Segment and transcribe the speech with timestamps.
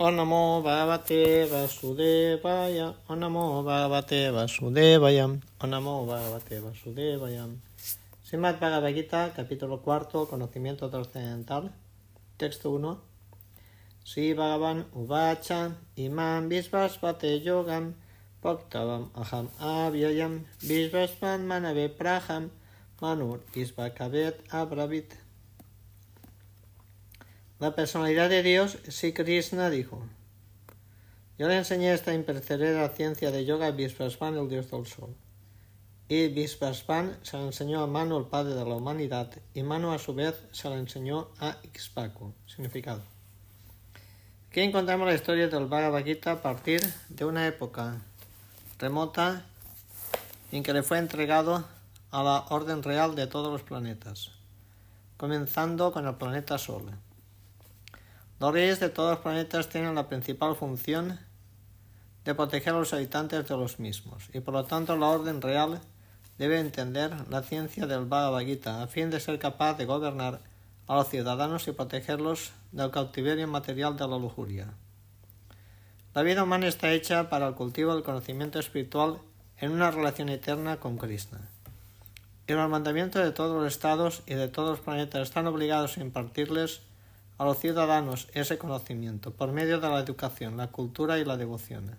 [0.00, 5.26] Onamo Bhagavate Vasudevaya, Onamo Bhagavate Vasudevaya,
[5.58, 7.48] Onamo Bhagavate Vasudevaya.
[8.22, 11.72] Srimad Bhagavad Gita, capítulo cuarto, conocimiento trascendental,
[12.36, 12.96] texto 1.
[14.04, 17.94] Sri Bhagavan Uvacha, Imam Visvasvate Yogam,
[18.40, 22.50] Bhaktavam Aham Avyayam, Visvasvan Manave Praham,
[23.00, 25.27] Manur Visvakavet Abravit.
[27.60, 30.00] La personalidad de Dios, Sri Krishna dijo,
[31.38, 35.16] yo le enseñé esta imperecedera ciencia de yoga a Visvasvan, el dios del sol.
[36.08, 39.98] Y Visvasvan se la enseñó a Manu, el padre de la humanidad, y Manu a
[39.98, 42.32] su vez se la enseñó a Ixpaku.
[42.46, 43.02] Significado.
[44.50, 48.02] Aquí encontramos la historia del Bhagavad Gita a partir de una época
[48.78, 49.44] remota
[50.52, 51.64] en que le fue entregado
[52.12, 54.30] a la orden real de todos los planetas,
[55.16, 56.92] comenzando con el planeta Sol.
[58.40, 61.18] Los reyes de todos los planetas tienen la principal función
[62.24, 65.80] de proteger a los habitantes de los mismos, y por lo tanto la orden real
[66.38, 70.40] debe entender la ciencia del Bhagavad Gita a fin de ser capaz de gobernar
[70.86, 74.68] a los ciudadanos y protegerlos del cautiverio material de la lujuria.
[76.14, 79.18] La vida humana está hecha para el cultivo del conocimiento espiritual
[79.58, 81.40] en una relación eterna con Krishna.
[82.46, 86.00] Y los mandamientos de todos los estados y de todos los planetas están obligados a
[86.00, 86.80] impartirles
[87.38, 91.96] a los ciudadanos ese conocimiento por medio de la educación, la cultura y la devoción.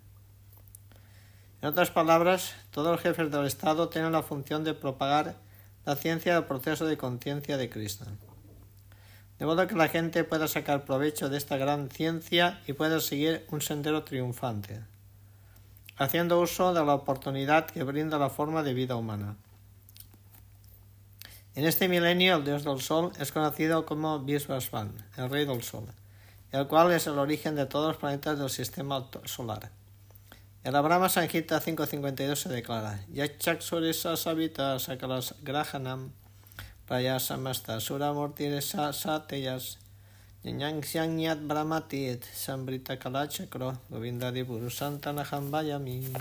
[1.61, 5.37] En otras palabras, todos los jefes del Estado tienen la función de propagar
[5.85, 8.07] la ciencia del proceso de conciencia de Krishna.
[9.39, 13.45] De modo que la gente pueda sacar provecho de esta gran ciencia y pueda seguir
[13.49, 14.81] un sendero triunfante,
[15.97, 19.37] haciendo uso de la oportunidad que brinda la forma de vida humana.
[21.55, 25.85] En este milenio el dios del sol es conocido como Visvasvan, el rey del sol,
[26.51, 29.71] el cual es el origen de todos los planetas del sistema solar.
[30.63, 36.11] En la Brahma Sanjita 552 se declara Yachaksurisa Savita Sakalas Grahanam
[36.85, 39.77] Prayasamasta Suramurtiresa Sateyas
[40.43, 46.11] Nyangsyanyat Brahmatit Sambrita Kalachakro Govindadi Purusantanaham Vayami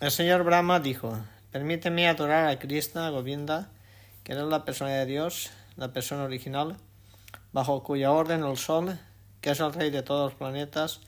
[0.00, 1.18] El señor Brahma dijo
[1.54, 3.70] Permíteme adorar a Krishna Govinda,
[4.24, 6.76] que es la persona de Dios, la persona original,
[7.52, 8.98] bajo cuya orden el Sol,
[9.40, 10.98] que es el rey de todos los planetas,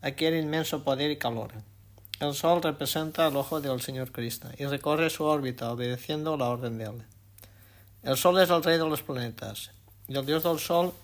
[0.00, 1.52] adquiere inmenso poder y calor.
[2.20, 6.78] El Sol representa el ojo del Señor Krishna y recorre su órbita obedeciendo la orden
[6.78, 7.02] de él.
[8.02, 9.72] El Sol es el rey de los planetas
[10.08, 10.94] y el dios del Sol,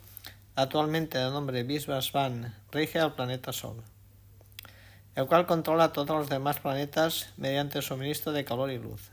[0.55, 3.85] actualmente de nombre Visvasvan, rige al planeta Sol
[5.19, 9.11] el cual controla todos los demás planetas mediante suministro de calor y luz.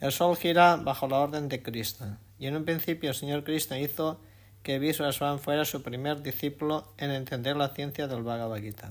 [0.00, 3.78] El Sol gira bajo la orden de Krishna, y en un principio el Señor Krishna
[3.78, 4.18] hizo
[4.64, 8.90] que Visvasvan fuera su primer discípulo en entender la ciencia del Bhagavad Gita.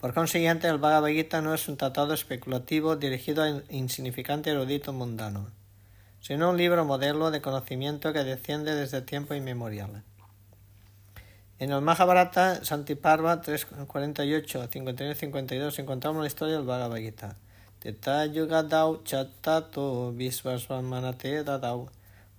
[0.00, 5.50] Por consiguiente, el Bhagavad Gita no es un tratado especulativo dirigido a insignificante erudito mundano,
[6.22, 10.02] sino un libro modelo de conocimiento que desciende desde tiempo inmemorial.
[11.60, 17.36] En el Mahabharata, Santiparva 348, 51-52 encontramos la historia del Bhagavad Gita.
[17.80, 21.90] Teta yugadau chattato visvasvamanate dadau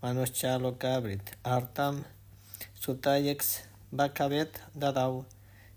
[0.01, 2.03] manuscha lokabrit artam
[2.73, 3.61] sutayex
[3.91, 5.25] bhakavet dadau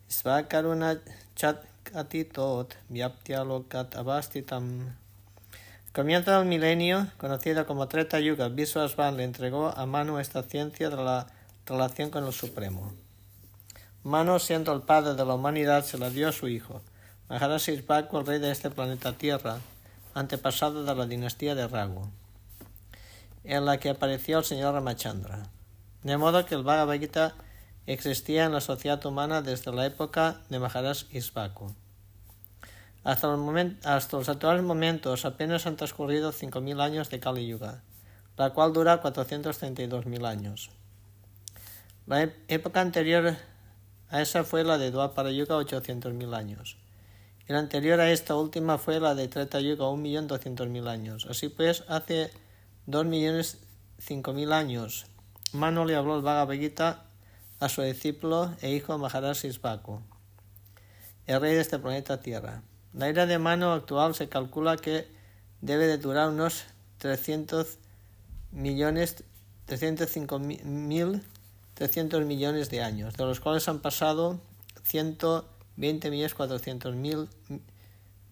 [0.09, 0.99] svakaruna
[1.37, 4.97] chat atitot vyaptya lokat abastitam.
[5.93, 10.97] Comienzo del milenio, conocido como Treta Yuga, Visvasvan le entregó a Manu esta ciencia de
[10.97, 11.27] la
[11.67, 13.04] relación con el Supremo.
[14.05, 16.83] Mano, siendo el padre de la humanidad, se la dio a su hijo,
[17.31, 19.61] Maharaj Isbaku, el rey de este planeta Tierra,
[20.13, 22.11] antepasado de la dinastía de Ragu,
[23.45, 25.49] en la que apareció el señor Ramachandra.
[26.03, 27.35] De modo que el Bhagavad Gita
[27.87, 31.75] existía en la sociedad humana desde la época de Maharaj Isbaku.
[33.05, 33.35] Hasta,
[33.85, 37.81] hasta los actuales momentos apenas han transcurrido 5.000 años de Kali Yuga,
[38.37, 40.69] la cual dura 432.000 años.
[42.07, 43.35] La época anterior
[44.11, 46.77] a esa fue la de Dwapara Yuga 800.000 años.
[47.49, 51.27] Y la anterior a esta última fue la de Treta Yuga 1.200.000 años.
[51.29, 52.31] Así pues, hace
[52.87, 55.07] 2.005.000 años,
[55.53, 57.05] Manu le habló el Bhagavad Gita
[57.61, 60.01] a su discípulo e hijo Maharaj Isbaku,
[61.27, 62.63] el rey de este planeta Tierra.
[62.93, 65.09] La era de Manu actual se calcula que
[65.61, 66.65] debe de durar unos
[66.99, 67.79] 300
[68.53, 69.25] millones,
[69.67, 71.23] 305.000
[71.75, 74.41] 300 millones de años, de los cuales han pasado
[74.85, 77.29] 120 millones 400 mil,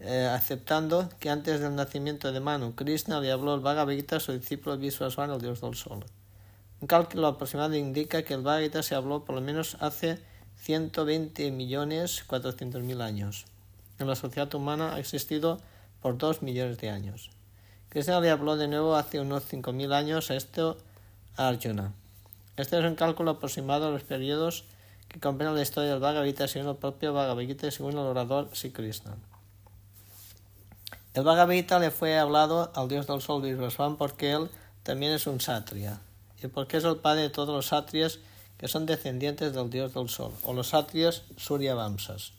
[0.01, 4.77] eh, aceptando que antes del nacimiento de Manu, Krishna le habló el Bhagavad su discípulo
[4.79, 6.05] Visvasvana, el dios del sol.
[6.81, 10.19] Un cálculo aproximado indica que el Bhagavad se habló por lo menos hace
[10.57, 13.47] 120 millones 400 mil años.
[13.99, 15.61] En la sociedad humana ha existido
[16.01, 17.31] por 2 millones de años.
[17.89, 20.79] Krishna le habló de nuevo hace unos 5.000 años a esto
[21.37, 21.93] a Arjuna.
[22.57, 24.65] Este es un cálculo aproximado a los periodos
[25.09, 28.71] que comprenden la historia del Bhagavad según el propio Bhagavad Gita según el orador Sri
[28.71, 29.17] Krishna.
[31.15, 34.51] El Bhagavad Gita le fue hablado al dios del sol Vishwasvan porque él
[34.83, 36.01] también es un satria
[36.43, 38.19] y porque es el padre de todos los satrias
[38.59, 42.33] que son descendientes del dios del sol, o los satrias Surya Vamsas.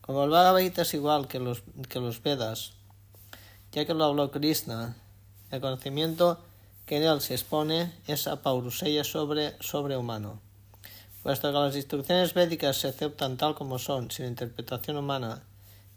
[0.00, 2.72] Como el Bhagavad Gita es igual que los, que los Vedas,
[3.70, 4.96] ya que lo habló Krishna,
[5.50, 6.40] el conocimiento
[6.86, 10.40] que en él se expone es apauruseya sobre sobrehumano.
[11.22, 15.44] Puesto que las instrucciones védicas se aceptan tal como son, sin interpretación humana,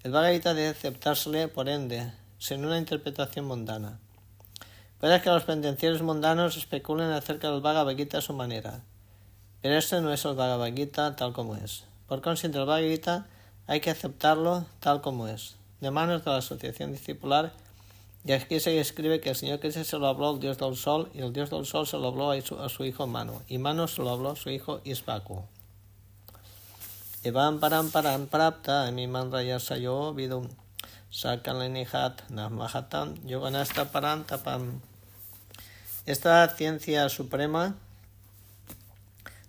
[0.03, 3.99] el Bhagavad Gita debe aceptársele, por ende, sin una interpretación mundana.
[4.99, 8.83] Puede que los pendencieros mundanos especulen acerca del Bhagavad Gita a su manera,
[9.63, 11.85] pero este no es el Bhagavad Gita tal como es.
[12.07, 13.25] Por consiguiente, el Bhagavad Gita
[13.65, 17.51] hay que aceptarlo tal como es, de manos de la asociación discipular,
[18.25, 21.11] y aquí se escribe que el Señor Cristo se lo habló al Dios del Sol,
[21.13, 24.01] y el Dios del Sol se lo habló a su, hijo Mano, y Mano se
[24.01, 24.81] lo habló a su hijo.
[27.23, 30.47] Evan param param prapta mi manraya sayo vidum
[31.11, 32.21] sakalenihat
[33.25, 34.79] yoganasta parantapam.
[36.07, 37.75] Esta ciencia suprema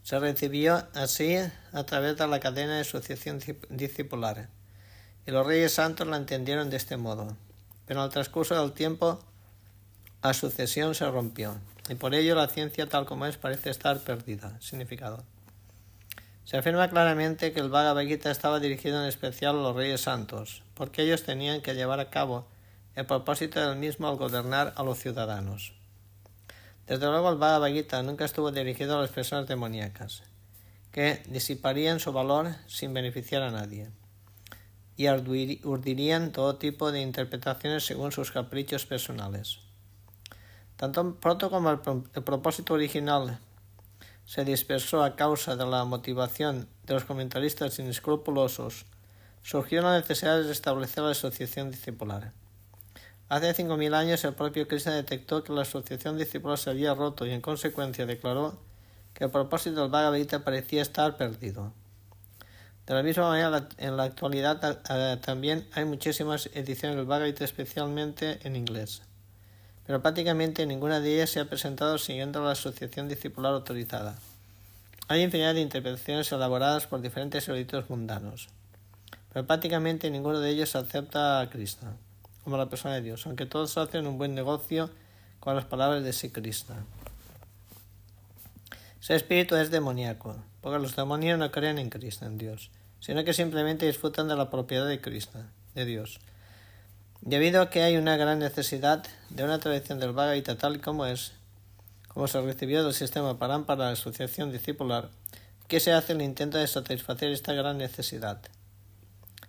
[0.02, 1.37] se recibió así
[1.72, 3.40] a través de la cadena de asociación
[3.70, 4.50] discipular,
[5.26, 7.37] y los reyes santos la entendieron de este modo.
[7.87, 9.21] Pero al transcurso del tiempo,
[10.23, 11.56] la sucesión se rompió,
[11.88, 14.61] y por ello la ciencia tal como es parece estar perdida.
[14.61, 15.25] Significado.
[16.44, 20.62] Se afirma claramente que el Bhagavad Gita estaba dirigido en especial a los reyes santos,
[20.75, 22.47] porque ellos tenían que llevar a cabo
[22.94, 25.73] el propósito del mismo al gobernar a los ciudadanos.
[26.87, 30.23] Desde luego el Bhagavad Gita nunca estuvo dirigido a las personas demoníacas,
[30.93, 33.91] que disiparían su valor sin beneficiar a nadie,
[34.96, 39.58] y urdirían todo tipo de interpretaciones según sus caprichos personales.
[40.76, 41.78] Tanto pronto como el,
[42.22, 43.38] propósito original
[44.25, 48.87] se dispersó a causa de la motivación de los comentaristas inescrupulosos,
[49.43, 52.32] surgió la necesidad de establecer la asociación discipular.
[53.28, 57.26] Hace cinco mil años el propio Krishna detectó que la asociación discipular se había roto
[57.26, 58.58] y en consecuencia declaró
[59.14, 61.72] que el propósito del Bhagavad parecía estar perdido.
[62.87, 68.38] De la misma manera, en la actualidad eh, también hay muchísimas ediciones del Gita, especialmente
[68.47, 69.03] en inglés.
[69.87, 74.17] Pero prácticamente ninguna de ellas se ha presentado siguiendo la asociación discipular autorizada.
[75.09, 78.49] Hay infinidad de interpretaciones elaboradas por diferentes eruditos mundanos,
[79.32, 81.97] pero prácticamente ninguno de ellos acepta a Krishna
[82.47, 84.89] como la persona de Dios, aunque todos hacen un buen negocio
[85.41, 86.85] con las palabras de sí Krishna.
[89.00, 93.32] Ese espíritu es demoníaco, porque los demonios no creen en Krishna, en Dios, sino que
[93.32, 96.20] simplemente disfrutan de la propiedad de Krishna, de Dios.
[97.20, 101.06] Debido a que hay una gran necesidad de una tradición del Bhagavad Gita tal como
[101.06, 101.32] es,
[102.08, 105.10] como se recibió del sistema para la asociación discipular,
[105.69, 108.40] que se hace el intento de satisfacer esta gran necesidad.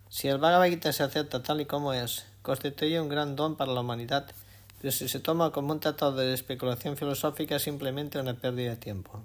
[0.10, 3.74] Si el Bhagavad Gita se acepta tal y como es, constituye un gran don para
[3.74, 4.26] la humanidad,
[4.82, 8.78] pero si se toma como un tratado de especulación filosófica es simplemente una pérdida de
[8.78, 9.24] tiempo.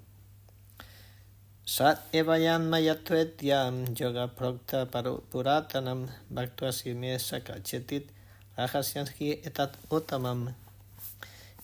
[1.65, 8.09] Sat evayam mayatvetyam yoga prokta puratanam bhaktuasime sakachetit
[8.57, 10.53] etat utamam.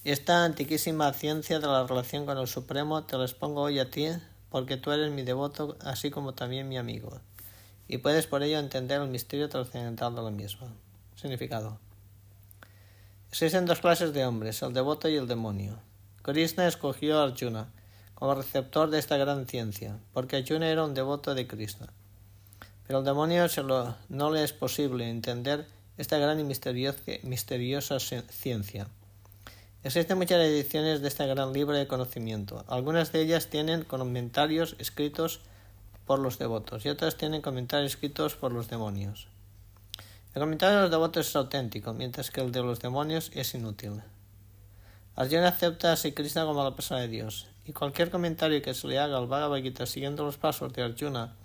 [0.05, 4.07] Esta antiquísima ciencia de la relación con el Supremo te la expongo hoy a ti,
[4.50, 7.19] porque tú eres mi devoto, así como también mi amigo,
[7.89, 10.69] y puedes por ello entender el misterio trascendental de lo mismo.
[11.17, 11.77] Significado.
[13.27, 15.77] Existen dos clases de hombres, el devoto y el demonio.
[16.21, 17.67] Krishna escogió a Arjuna
[18.19, 21.88] como receptor de esta gran ciencia, porque Arjuna era un devoto de Krishna.
[22.85, 25.65] Pero al demonio se lo, no le es posible entender
[25.97, 28.88] esta gran y misteriosa ciencia.
[29.83, 32.65] Existen muchas ediciones de este gran libro de conocimiento.
[32.67, 35.39] Algunas de ellas tienen comentarios escritos
[36.05, 39.27] por los devotos y otras tienen comentarios escritos por los demonios.
[40.33, 44.01] El comentario de los devotos es auténtico, mientras que el de los demonios es inútil.
[45.15, 48.97] Arjuna acepta a Krishna como la persona de Dios, y cualquier comentario que se le
[48.97, 51.35] haga al Bhagavad Gita siguiendo los pasos de Arjuna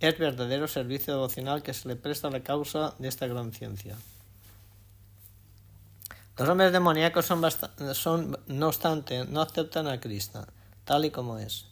[0.00, 3.94] es verdadero servicio devocional que se le presta a la causa de esta gran ciencia.
[6.38, 7.44] Los hombres demoníacos son,
[7.92, 10.48] son, no obstante, no aceptan a Krishna,
[10.84, 11.66] tal y como es.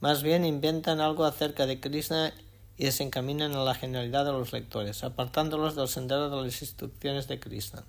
[0.00, 2.34] Más bien inventan algo acerca de Krishna
[2.76, 7.40] y desencaminan a la generalidad de los lectores, apartándolos del sendero de las instrucciones de
[7.40, 7.82] Krishna.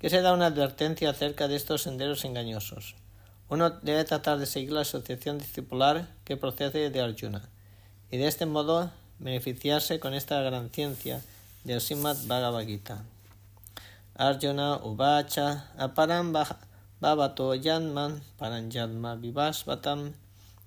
[0.00, 2.96] Que se da una advertencia acerca de estos senderos engañosos.
[3.50, 7.42] Uno debe tratar de seguir la asociación discipular que procede de Arjuna
[8.10, 11.20] y de este modo beneficiarse con esta gran ciencia
[11.64, 13.02] del Srimad Bhagavad Gita.
[14.14, 16.32] Arjuna Uvacha Aparam
[17.00, 20.14] Bhavato Yanman Paranjadma Vivasvatam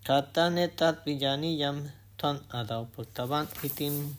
[0.04, 2.90] Katanetat Villaniyam Tan Adau
[3.64, 4.14] Itim.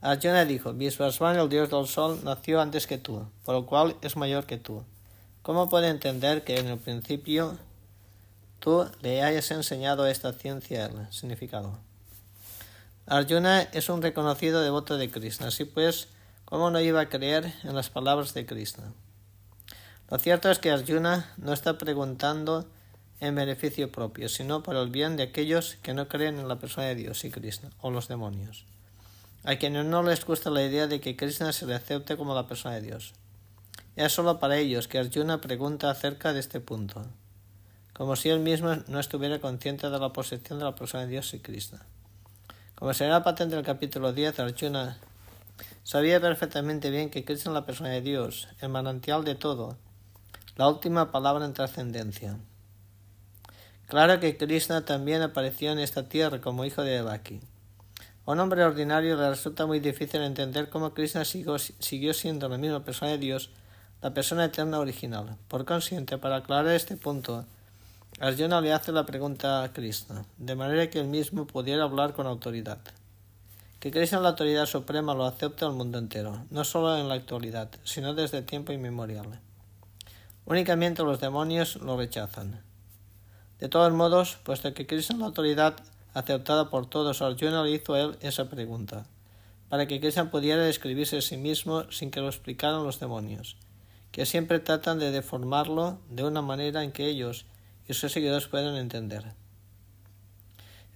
[0.00, 4.16] Arjuna dijo, Visvasvan, el dios del sol, nació antes que tú, por lo cual es
[4.16, 4.82] mayor que tú.
[5.42, 7.58] ¿Cómo puede entender que en el principio
[8.60, 10.88] tú le hayas enseñado esta ciencia?
[11.10, 11.80] Significado.
[13.06, 16.06] Arjuna es un reconocido devoto de Krishna, así pues,
[16.44, 18.92] ¿cómo no iba a creer en las palabras de Krishna?
[20.08, 22.64] Lo cierto es que Arjuna no está preguntando
[23.18, 26.86] en beneficio propio, sino por el bien de aquellos que no creen en la persona
[26.86, 28.64] de Dios y Krishna, o los demonios,
[29.42, 32.46] a quienes no les gusta la idea de que Krishna se le acepte como la
[32.46, 33.14] persona de Dios.
[33.94, 37.02] Es solo para ellos que Arjuna pregunta acerca de este punto,
[37.92, 41.34] como si él mismo no estuviera consciente de la posesión de la persona de Dios
[41.34, 41.84] y Krishna.
[42.74, 44.98] Como será patente en el capítulo 10, Arjuna
[45.84, 49.76] sabía perfectamente bien que Krishna es la persona de Dios, el manantial de todo,
[50.56, 52.38] la última palabra en trascendencia.
[53.88, 57.40] Claro que Krishna también apareció en esta tierra como hijo de Devaki.
[58.24, 62.84] A un hombre ordinario le resulta muy difícil entender cómo Krishna siguió siendo la misma
[62.84, 63.50] persona de Dios
[64.02, 65.36] la persona eterna original.
[65.46, 67.44] Por consiguiente, para aclarar este punto,
[68.18, 72.26] Arjuna le hace la pregunta a Krishna, de manera que él mismo pudiera hablar con
[72.26, 72.78] autoridad.
[73.78, 77.70] Que Krishna la autoridad suprema lo acepta el mundo entero, no solo en la actualidad,
[77.84, 79.38] sino desde tiempo inmemorial.
[80.46, 82.60] Únicamente los demonios lo rechazan.
[83.60, 85.76] De todos modos, puesto que Krishna la autoridad
[86.12, 89.06] aceptada por todos, Arjuna le hizo a él esa pregunta,
[89.68, 93.56] para que Krishna pudiera describirse a sí mismo sin que lo explicaran los demonios
[94.12, 97.46] que siempre tratan de deformarlo de una manera en que ellos
[97.88, 99.24] y sus seguidores puedan entender.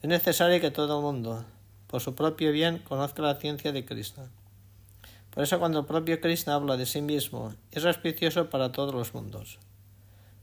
[0.02, 1.44] Es necesario que todo el mundo,
[1.87, 4.28] por su propio bien, conozca la ciencia de Krishna.
[5.30, 9.14] Por eso cuando el propio Krishna habla de sí mismo, es auspicioso para todos los
[9.14, 9.58] mundos.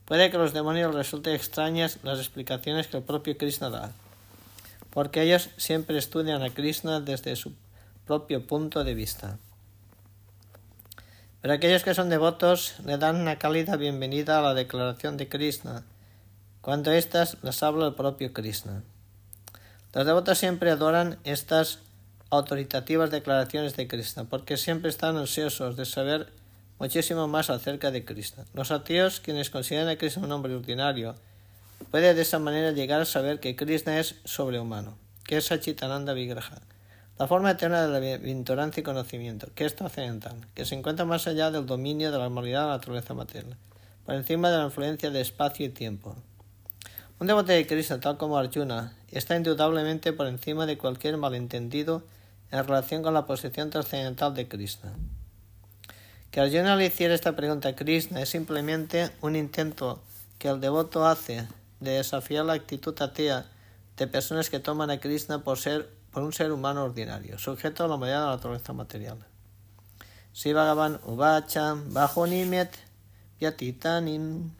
[0.06, 3.92] Puede que a los demonios resulten extrañas las explicaciones que el propio Krishna da,
[4.89, 7.53] porque ellos siempre estudian a Krishna desde su
[8.06, 9.38] propio punto de vista.
[11.44, 15.84] Pero aquellos que son devotos le dan una cálida bienvenida a la declaración de Krishna,
[16.62, 18.82] cuando éstas las habla el propio Krishna.
[19.94, 21.80] Los devotos siempre adoran estas
[22.30, 26.32] autoritativas declaraciones de Krishna, porque siempre están ansiosos de saber
[26.80, 28.46] muchísimo más acerca de Krishna.
[28.54, 31.16] Los ateos, quienes consideran a Krishna un hombre ordinario,
[31.92, 36.62] pueden de esa manera llegar a saber que Krishna es sobrehumano, que es Sachitananda Vigraha,
[37.20, 41.27] la forma eterna de la bienaventuranza y conocimiento, que es trascendental, que se encuentra más
[41.27, 43.55] allá del dominio de la normalidad de la naturaleza material,
[44.05, 46.15] por encima de la influencia de espacio y tiempo.
[47.20, 52.03] Un devoto de Krishna, tal como Arjuna, está indudablemente por encima de cualquier malentendido
[52.51, 54.93] en relación con la posición trascendental de Krishna.
[56.32, 60.01] Que Arjuna le hiciera esta pregunta a Krishna es simplemente un intento
[60.39, 61.48] que el devoto hace
[61.79, 63.46] de desafiar la actitud atea
[63.98, 67.88] de personas que toman a Krishna por ser por un ser humano ordinario, sujeto a
[67.88, 69.17] la humanidad de la naturaleza material.
[70.32, 72.77] Si Bhagavan Uvacha, Bajonimet,
[73.39, 74.53] Yatitanin,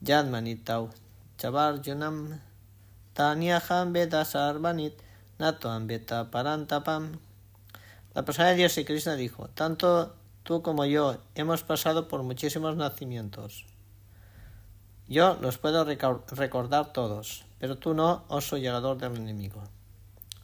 [0.00, 0.90] Yadmanitau,
[1.38, 2.40] Chavarjunam,
[3.14, 4.94] Tanyaham Vedasarvanit,
[5.38, 7.18] Natoam Beta Parantapam.
[8.14, 12.76] La persona de Dios y Krishna dijo, tanto tú como yo hemos pasado por muchísimos
[12.76, 13.66] nacimientos.
[15.06, 19.62] Yo los puedo recordar todos, pero tú no, oh soy llegador del enemigo.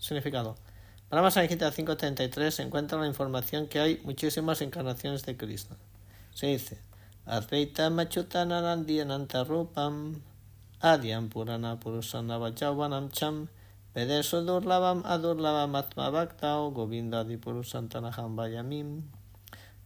[0.06, 0.54] Significado.
[1.08, 5.76] Para Samhita 5.33 se encuentra la información que hay muchísimas encarnaciones de Krishna.
[6.32, 6.78] Se dice,
[7.24, 10.22] Advaita Machutananandyananta Rupam
[10.80, 13.48] Adyam Purana Purusanavajavanam Cham
[13.92, 19.02] Pedeso Durlavam Adurlavam Atma Bhaktao Govinda Dipurusantanaham Vayamim.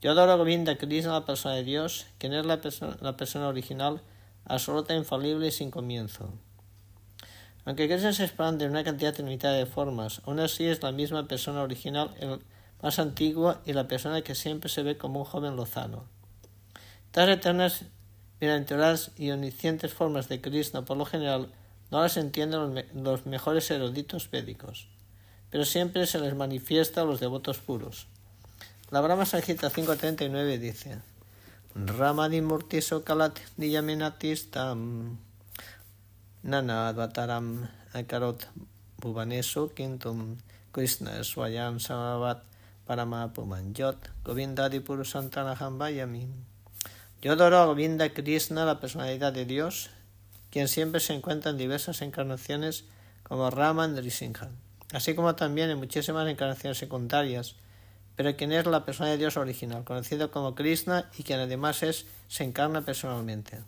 [0.03, 3.49] Yo adoro a Govinda Krishna, la persona de Dios, quien es la persona, la persona
[3.49, 4.03] original,
[4.45, 6.31] absoluta, infalible y sin comienzo.
[7.65, 11.29] Aunque Krishna se expande en una cantidad ilimitada de formas, aún así es la misma
[11.29, 12.41] persona original, el
[12.83, 16.05] más antiguo y la persona que siempre se ve como un joven lozano.
[17.07, 17.85] Estas eternas,
[18.41, 21.49] bienaventuradas y omniscientes formas de Krishna, por lo general,
[21.91, 24.89] no las entienden los, mejores eruditos védicos,
[25.51, 28.07] pero siempre se les manifiesta a los devotos puros.
[28.91, 30.99] La Brahma Sanjita 539 dice:
[31.75, 33.39] Ramadi Murtiso Kalat
[36.43, 38.47] Nana Advataram Akarot
[38.99, 40.39] Bhuvanesu Kintum
[40.73, 42.41] Krishna Swayam Samavat
[42.89, 46.27] Parama Pumanjot Govindadi Purusantanaham Vayami.
[47.21, 49.91] Yo adoro a Govinda Krishna, la personalidad de Dios,
[50.51, 52.85] quien siempre se encuentra en diversas encarnaciones
[53.23, 54.49] como Raman Nrisimha,
[54.95, 57.57] así como también en muchísimas encarnaciones secundarias,
[58.17, 62.07] pero quien es la persona de Dios original, conocido como Krishna y quien además es,
[62.29, 63.61] se encarna personalmente.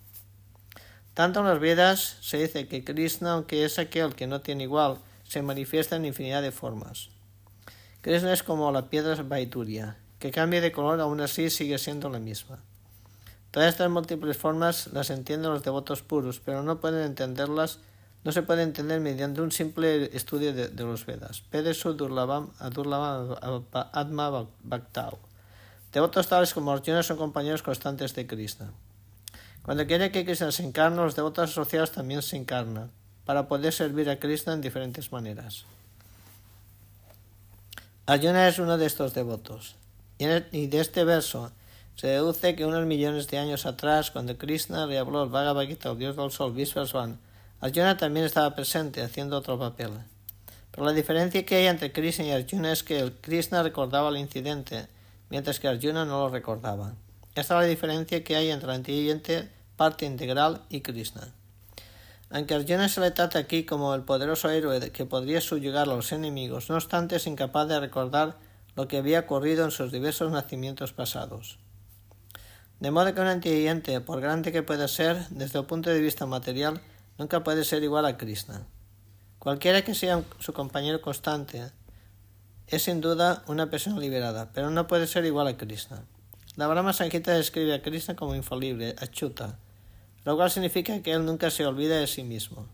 [1.15, 4.99] Tanto en las Vedas se dice que Krishna, aunque es aquel que no tiene igual,
[5.29, 7.11] se manifiesta en infinidad de formas.
[8.01, 12.19] Krishna es como la piedra Vaituria, que cambia de color aún así sigue siendo la
[12.19, 12.61] misma.
[13.51, 17.81] Todas estas múltiples formas las entienden los devotos puros, pero no pueden entenderlas,
[18.25, 21.43] no se puede entender mediante un simple estudio de, los Vedas.
[21.43, 22.51] Pedesu Durlavam
[23.93, 25.19] Atma Bhaktao.
[25.93, 28.73] Devotos tales como Arjuna son compañeros constantes de Krishna.
[29.63, 32.91] Cuando quiere que Krishna se encarne, los devotos asociados también se encarnan,
[33.25, 35.65] para poder servir a Krishna en diferentes maneras.
[38.07, 39.77] Arjuna es uno de estos devotos.
[40.19, 41.53] Y de este verso
[41.95, 45.91] se deduce que unos millones de años atrás, cuando Krishna le habló al Bhagavad Gita,
[45.91, 47.19] el dios del sol, Vishwasvan,
[47.61, 49.91] Arjuna también estaba presente haciendo otro papel.
[50.73, 54.89] Pero la diferencia que hay entre Krishna y Arjuna es que Krishna recordaba el incidente,
[55.31, 56.95] mientras que Arjuna no lo recordaba.
[57.35, 61.33] Esta es la diferencia que hay entre la antiguiente parte integral y Krishna.
[62.29, 66.13] Aunque Arjuna se le trata aquí como el poderoso héroe que podría subyugar a los
[66.13, 68.37] enemigos, no obstante es incapaz de recordar
[68.75, 71.59] lo que había ocurrido en sus diversos nacimientos pasados.
[72.81, 76.27] De modo que un antiguiente, por grande que pueda ser, desde el punto de vista
[76.27, 76.81] material,
[77.17, 78.67] nunca puede ser igual a Krishna.
[79.39, 81.71] Cualquiera que sea su compañero constante,
[82.67, 86.05] es sin duda una persona liberada, pero no puede ser igual a Krishna.
[86.55, 89.59] La Brahma Sankita describe a Krishna como infalible, achuta,
[90.27, 92.69] lo cual significa que él nunca se olvida de sí mismo.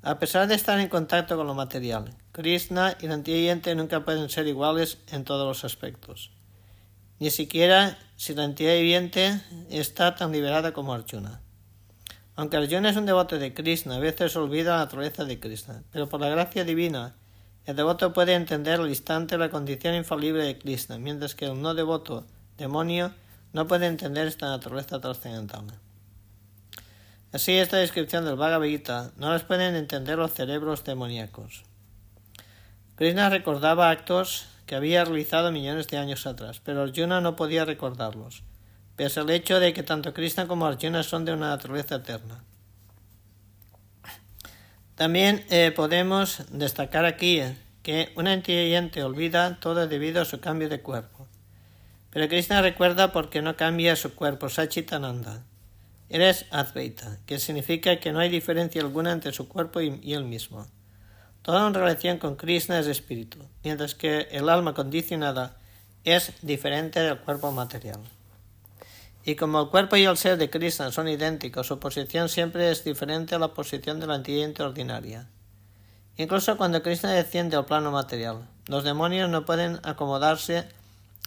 [0.00, 4.30] A pesar de estar en contacto con lo material, Krishna y el antiguiente nunca pueden
[4.30, 6.30] ser iguales en todos los aspectos.
[7.18, 9.38] Ni siquiera si la entidad viviente
[9.68, 11.42] está tan liberada como Arjuna.
[12.36, 16.08] Aunque Arjuna es un devoto de Krishna, a veces olvida la naturaleza de Krishna, pero
[16.08, 17.16] por la gracia divina,
[17.66, 21.74] el devoto puede entender al instante la condición infalible de Krishna, mientras que el no
[21.74, 22.26] devoto,
[22.62, 23.12] demonio,
[23.52, 25.64] no puede entender esta naturaleza trascendental.
[27.32, 31.64] Así, esta descripción del Bhagavad no las pueden entender los cerebros demoníacos.
[32.96, 38.42] Krishna recordaba actos que había realizado millones de años atrás, pero Arjuna no podía recordarlos,
[38.96, 42.44] pese al hecho de que tanto Krishna como Arjuna son de una naturaleza eterna.
[44.94, 47.40] También eh, podemos destacar aquí
[47.82, 51.26] que una entidad olvida todo debido a su cambio de cuerpo.
[52.12, 55.44] Pero Krishna recuerda porque no cambia su cuerpo, Sachitananda.
[56.10, 60.66] Eres Advaita, que significa que no hay diferencia alguna entre su cuerpo y, él mismo.
[61.40, 65.56] Toda en relación con Krishna es espíritu, mientras que el alma condicionada
[66.04, 68.00] es diferente del cuerpo material.
[69.24, 72.84] Y como el cuerpo y el ser de Krishna son idénticos, su posición siempre es
[72.84, 75.28] diferente a la posición de la entidad ordinaria.
[76.18, 80.68] Incluso cuando Krishna desciende al plano material, los demonios no pueden acomodarse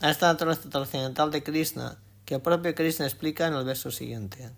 [0.01, 4.51] a esta naturaleza trascendental de Krishna, que el propio Krishna explica en el verso siguiente.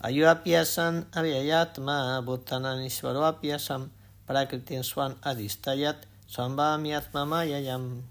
[0.00, 3.90] Ayuapiasan avyayatma bhutanan ishvaroapiasam
[4.26, 8.02] prakritin swan adistayat yayam.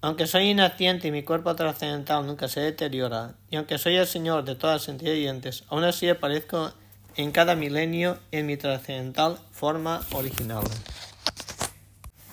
[0.00, 4.44] Aunque soy inaciente y mi cuerpo trascendental nunca se deteriora, y aunque soy el Señor
[4.44, 6.72] de todas las entidades aún así aparezco
[7.16, 10.64] en cada milenio en mi trascendental forma original.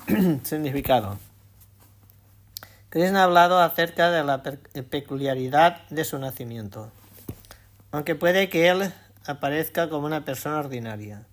[0.43, 1.32] Significado.
[2.93, 6.91] Krishna ha hablado acerca de la peculiaridad de su nacimiento
[7.93, 8.91] aunque puede que él
[9.23, 11.27] aparezca como una persona ordinaria.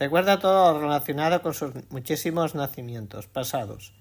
[0.00, 3.92] Recuerda todo lo relacionado con sus muchísimos nacimientos pasados,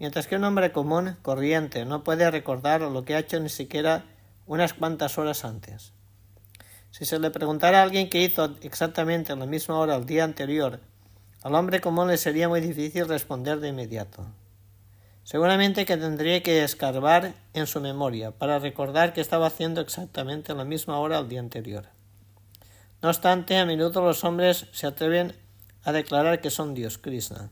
[0.00, 4.04] mientras que un hombre común, corriente, no puede recordar lo que ha hecho ni siquiera
[4.46, 5.92] unas cuantas horas antes.
[6.90, 10.24] Si se le preguntara a alguien qué hizo exactamente en la misma hora el día
[10.24, 10.80] anterior,
[11.44, 14.26] al hombre común le sería muy difícil responder de inmediato.
[15.24, 20.64] Seguramente que tendría que escarbar en su memoria para recordar que estaba haciendo exactamente la
[20.64, 21.86] misma hora al día anterior.
[23.02, 25.34] No obstante, a menudo los hombres se atreven
[25.84, 27.50] a declarar que son Dios, Krishna.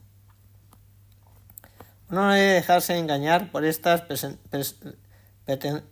[2.09, 4.03] Uno no debe dejarse engañar por estas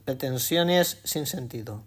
[0.04, 1.84] pretensiones sin sentido.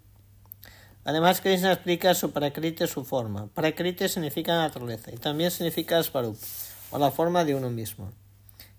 [1.04, 3.48] Además, Krishna explica su prakriti, su forma.
[3.48, 6.38] Prakriti significa naturaleza y también significa svarup,
[6.90, 8.12] o la forma de uno mismo.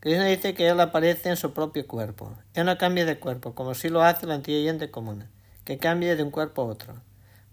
[0.04, 2.38] Krishna dice que él aparece en su propio cuerpo.
[2.56, 5.30] Él no cambia de cuerpo, como si lo hace la antiguiente común,
[5.64, 6.96] que cambie de un cuerpo a otro.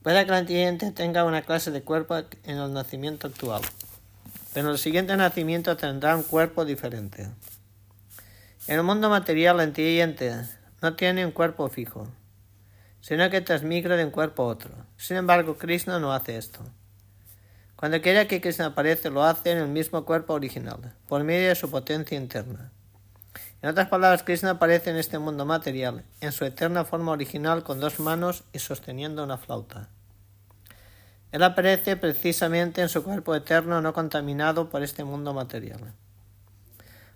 [0.03, 3.63] Puede que la antiguiente tenga una clase de cuerpo en el nacimiento actual,
[4.53, 7.29] pero en el siguiente nacimiento tendrá un cuerpo diferente.
[8.67, 10.35] En el mundo material, la antiguiente
[10.83, 12.09] no tiene un cuerpo fijo.
[13.01, 14.73] sino que transmigra de un cuerpo a otro.
[14.97, 16.65] Sin embargo, Krishna no hace esto.
[17.81, 21.55] Cuando quiera que Krishna aparece, lo hace en el mismo cuerpo original, por medio de
[21.55, 22.71] su potencia interna.
[23.63, 27.81] En otras palabras, Krishna aparece en este mundo material, en su eterna forma original, con
[27.81, 29.89] dos manos y sosteniendo una flauta.
[31.33, 35.95] Él aparece precisamente en su cuerpo eterno no contaminado por este mundo material.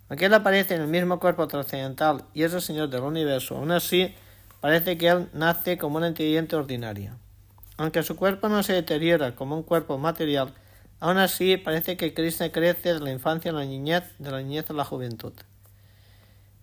[0.08, 3.70] Aunque Él aparece en el mismo cuerpo trascendental y es el Señor del universo, aún
[3.70, 4.14] así
[4.62, 7.18] parece que Él nace como una inteligente ordinaria.
[7.76, 10.52] Aunque su cuerpo no se deteriora como un cuerpo material,
[11.00, 14.70] aún así parece que Krishna crece de la infancia a la niñez, de la niñez
[14.70, 15.32] a la juventud.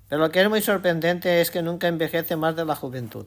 [0.08, 3.26] Pero lo que es muy sorprendente es que nunca envejece más de la juventud.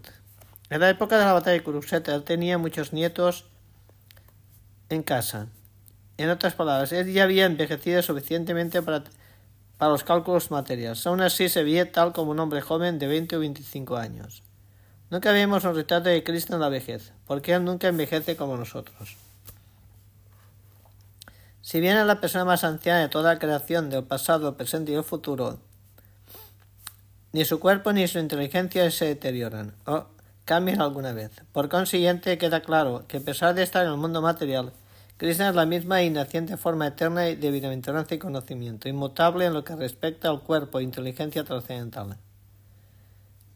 [0.71, 3.47] En la época de la batalla de Kurukshetra él tenía muchos nietos
[4.89, 5.49] en casa.
[6.17, 9.05] En otras palabras, él ya había envejecido suficientemente para,
[9.79, 11.07] para los cálculos materiales.
[11.07, 14.44] Aún así se veía tal como un hombre joven de 20 o 25 años.
[15.11, 19.17] Nunca vemos un retrato de Cristo en la vejez, porque Él nunca envejece como nosotros.
[21.61, 24.95] Si bien es la persona más anciana de toda la creación del pasado, presente y
[24.97, 25.59] el futuro,
[27.33, 30.07] ni su cuerpo ni su inteligencia se deterioran o
[30.45, 31.31] cambian alguna vez.
[31.53, 34.73] Por consiguiente, queda claro que a pesar de estar en el mundo material,
[35.17, 39.65] Krishna es la misma e inaciente forma eterna de bienaventurancia y conocimiento, inmutable en lo
[39.65, 42.19] que respecta al cuerpo e inteligencia trascendental.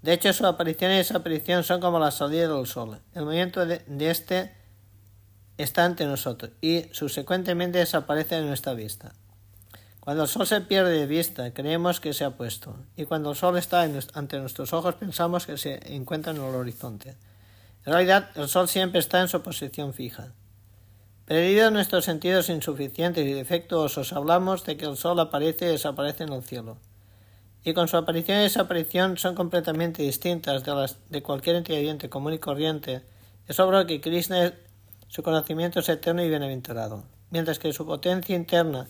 [0.03, 3.01] De hecho, su aparición y desaparición son como la salida del sol.
[3.15, 4.53] El movimiento de, éste
[5.57, 9.13] está ante nosotros y subsecuentemente desaparece de nuestra vista.
[9.99, 13.37] Cuando el sol se pierde de vista, creemos que se ha puesto, y cuando el
[13.37, 13.83] sol está
[14.15, 17.17] ante nuestros ojos, pensamos que se encuentra en el horizonte.
[17.85, 20.33] En realidad, el sol siempre está en su posición fija.
[21.27, 26.33] Perdidos nuestros sentidos insuficientes y defectuosos, hablamos de que el sol aparece y desaparece en
[26.33, 26.79] el cielo
[27.65, 32.35] y con su aparición y desaparición son completamente distintas de las de cualquier entidad común
[32.35, 33.03] y corriente,
[33.47, 34.53] es obra que Krishna
[35.09, 38.89] su conocimiento es eterno y bienaventurado, mientras que su potencia interna,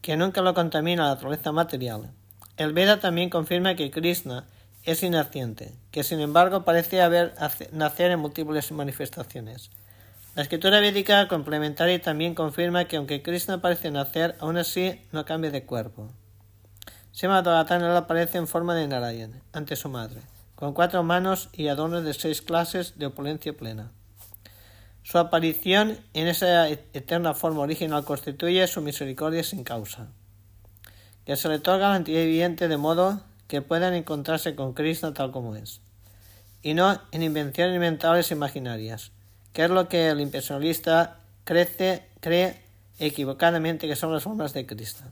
[0.00, 2.12] que nunca lo contamina la naturaleza material.
[2.56, 4.46] El Veda también confirma que Krishna
[4.84, 7.34] es inaciente, que sin embargo parece haber
[7.72, 9.70] nacer en múltiples manifestaciones.
[10.36, 15.50] La escritura védica complementaria también confirma que aunque Krishna parece nacer, aún así no cambia
[15.50, 16.12] de cuerpo.
[17.18, 20.20] Sema él aparece en forma de Narayan ante su madre,
[20.54, 23.90] con cuatro manos y adornos de seis clases de opulencia plena.
[25.02, 30.06] Su aparición en esa eterna forma original constituye su misericordia sin causa,
[31.26, 35.56] que se le otorga al viviente de modo que puedan encontrarse con Krishna tal como
[35.56, 35.80] es,
[36.62, 39.10] y no en invenciones mentales imaginarias,
[39.52, 42.62] que es lo que el impersonalista crece, cree
[43.00, 45.10] equivocadamente que son las formas de Krishna.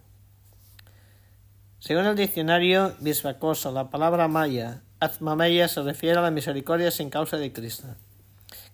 [1.86, 7.36] Según el diccionario Visvakosa, la palabra maya, Atmamaya, se refiere a la misericordia sin causa
[7.36, 7.96] de Krishna.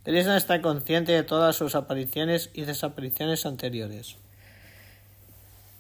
[0.03, 4.16] Krishna está consciente de todas sus apariciones y desapariciones anteriores.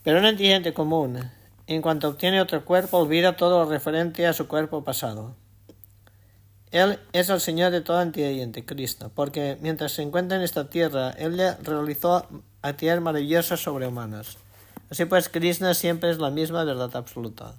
[0.02, 1.30] Pero un entiende común,
[1.68, 5.34] en cuanto obtiene otro cuerpo, olvida todo lo referente a su cuerpo pasado.
[6.70, 11.12] Él es el Señor de toda entidad Krishna, porque mientras se encuentra en esta tierra,
[11.12, 12.28] Él realizó
[12.60, 14.36] actividades maravillosas sobrehumanas.
[14.92, 17.54] Así pues, Krishna siempre es la misma verdad absoluta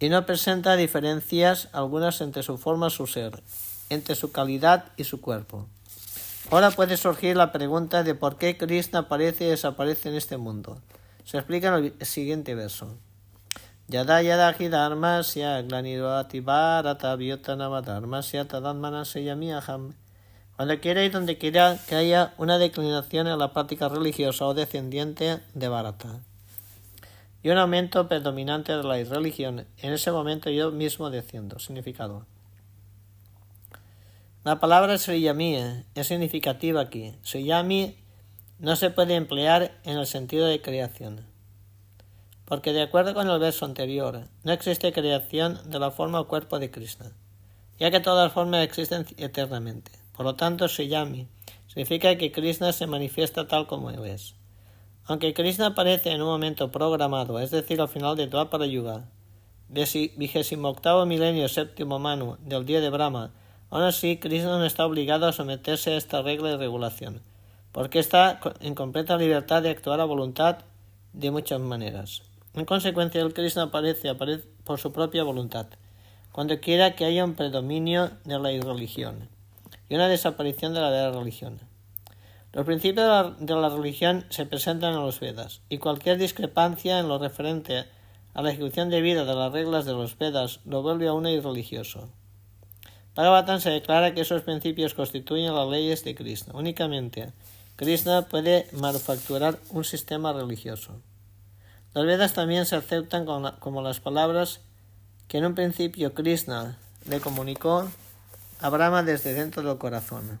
[0.00, 3.42] y no presenta diferencias algunas entre su forma y su ser,
[3.90, 5.66] entre su calidad y su cuerpo.
[6.50, 10.80] Ahora puede surgir la pregunta de por qué Krishna aparece y desaparece en este mundo.
[11.24, 12.96] Se explica en el siguiente verso.
[13.88, 15.62] Yada yada dharmasya
[16.42, 17.18] bharata
[17.82, 18.46] dharmasya
[20.56, 25.40] Cuando quiera y donde quiera que haya una declinación en la práctica religiosa o descendiente
[25.54, 26.20] de Bharata
[27.42, 29.66] y un aumento predominante de la irreligión.
[29.78, 31.58] En ese momento yo mismo desciendo.
[31.58, 32.26] Significado.
[34.44, 35.56] La palabra Sriyami
[35.94, 37.14] es significativa aquí.
[37.22, 37.96] Sriyami
[38.58, 41.26] no se puede emplear en el sentido de creación.
[42.44, 46.58] Porque de acuerdo con el verso anterior, no existe creación de la forma o cuerpo
[46.58, 47.12] de Krishna,
[47.78, 50.01] ya que todas las formas existen eternamente.
[50.16, 51.26] Por lo tanto, Sriyami
[51.66, 54.34] significa que Krishna se manifiesta tal como él es.
[55.06, 59.08] Aunque Krishna aparece en un momento programado, es decir, al final de Dwapara Yuga,
[59.68, 63.32] vigésimo octavo milenio séptimo manu del día de Brahma,
[63.70, 67.22] aún así Krishna no está obligado a someterse a esta regla de regulación,
[67.72, 70.58] porque está en completa libertad de actuar a voluntad
[71.14, 72.22] de muchas maneras.
[72.54, 75.68] En consecuencia, el Krishna aparece, aparece por su propia voluntad,
[76.32, 79.30] cuando quiera que haya un predominio de la irreligión
[79.92, 81.60] y una desaparición de la de religión.
[82.54, 87.18] Los principios de la, religión se presentan en los Vedas, y cualquier discrepancia en lo
[87.18, 87.84] referente
[88.32, 92.08] a la ejecución debida de las reglas de los Vedas lo vuelve a uno irreligioso.
[93.14, 96.54] Bhagavatam se declara que esos principios constituyen las leyes de Krishna.
[96.54, 97.34] Únicamente
[97.76, 101.02] Krishna puede manufacturar un sistema religioso.
[101.92, 104.60] Los Vedas también se aceptan como las palabras
[105.28, 107.90] que en un principio Krishna le comunicó
[108.62, 110.38] a Brahma desde dentro del corazón.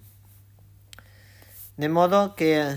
[1.76, 2.76] De modo que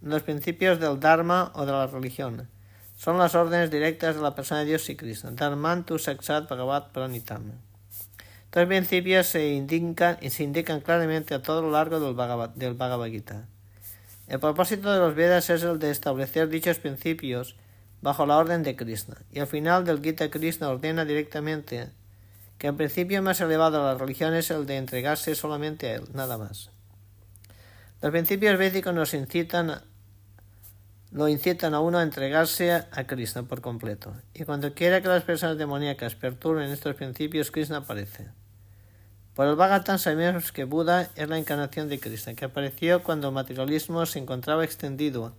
[0.00, 2.48] los principios del Dharma o de la religión
[2.96, 5.32] son las órdenes directas de la persona de Dios y Krishna.
[5.84, 7.52] tu Sakshat Bhagavat Pranitam.
[8.44, 13.08] Estos principios se indican, se indican claramente a todo lo largo del Bhagavad, del Bhagavad
[13.08, 13.48] Gita.
[14.28, 17.56] El propósito de los Vedas es el de establecer dichos principios
[18.00, 21.90] bajo la orden de Krishna, y al final del Gita Krishna ordena directamente
[22.58, 26.04] que el principio más elevado de la religión es el de entregarse solamente a él,
[26.14, 26.70] nada más.
[28.02, 29.82] Los principios védicos nos incitan
[31.12, 34.14] lo incitan a uno a entregarse a Krishna por completo.
[34.34, 38.28] Y cuando quiera que las personas demoníacas perturben estos principios, Krishna aparece.
[39.34, 43.34] Por el Bhagavatam sabemos que Buda es la encarnación de Krishna, que apareció cuando el
[43.34, 45.34] materialismo se encontraba extendido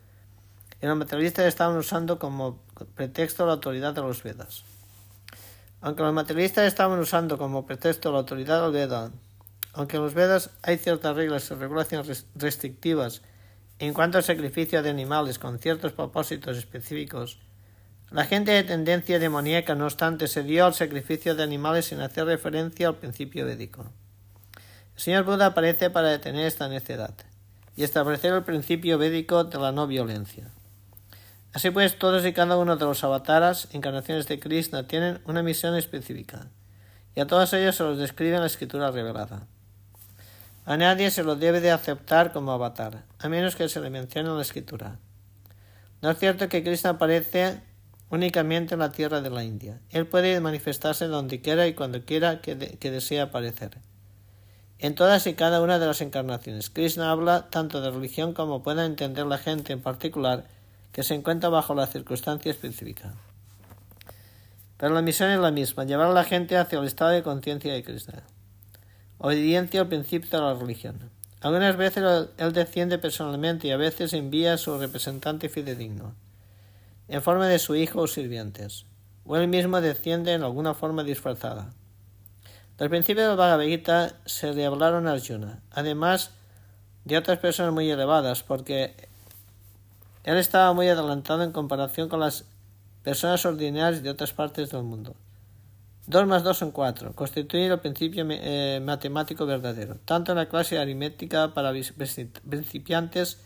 [0.82, 2.60] y los materialistas estaban usando como
[2.96, 4.64] pretexto la autoridad de los Vedas.
[5.82, 9.12] Aunque los materialistas estaban usando como pretexto la autoridad del Veda,
[9.74, 13.22] aunque en los Vedas hay ciertas reglas y regulaciones restrictivas
[13.80, 17.40] en cuanto al sacrificio de animales con ciertos propósitos específicos,
[18.10, 22.26] la gente de tendencia demoníaca, no obstante, se dio al sacrificio de animales sin hacer
[22.26, 23.86] referencia al principio védico.
[24.96, 27.14] El señor Buda aparece para detener esta necedad
[27.76, 30.50] y establecer el principio védico de la no violencia.
[31.58, 35.76] Así pues, todos y cada uno de los avataras, encarnaciones de Krishna, tienen una misión
[35.76, 36.52] específica,
[37.16, 39.48] y a todos ellos se los describe en la escritura revelada.
[40.66, 44.30] A nadie se lo debe de aceptar como avatar, a menos que se le mencione
[44.30, 45.00] en la escritura.
[46.04, 47.60] No es cierto que Krishna aparece
[48.12, 49.82] únicamente en la tierra de la India.
[49.90, 53.80] Él puede manifestarse donde quiera y cuando quiera que, que desee aparecer.
[54.78, 58.86] En todas y cada una de las encarnaciones, Krishna habla tanto de religión como pueda
[58.86, 60.46] entender la gente en particular
[60.92, 63.14] que se encuentra bajo la circunstancia específica.
[64.78, 67.74] Pero la misión es la misma, llevar a la gente hacia el estado de conciencia
[67.74, 68.24] de Krishna.
[69.18, 71.10] Obediencia al principio de la religión.
[71.42, 76.16] Algunas veces él desciende personalmente y a veces envía a su representante fidedigno,
[77.08, 78.86] en forma de su hijo o sirvientes,
[79.26, 81.74] o él mismo desciende en alguna forma disfrazada.
[82.80, 86.32] Al principio del Bhagavad Gita se le hablaron a Arjuna, además
[87.06, 89.10] de otras personas muy elevadas, porque
[90.28, 92.44] él estaba muy adelantado en comparación con las
[93.02, 95.16] personas ordinarias de otras partes del mundo.
[96.08, 97.14] 2 más 2 son 4.
[97.14, 103.40] Constituye el principio eh, matemático verdadero, tanto en la clase aritmética para principiantes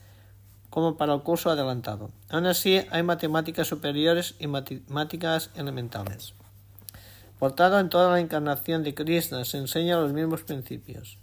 [0.72, 2.10] como para el curso adelantado.
[2.30, 6.34] Aún así, hay matemáticas superiores y matemáticas elementales.
[7.38, 11.20] Por tanto, en toda la encarnación de Krishna se enseñan los mismos principios,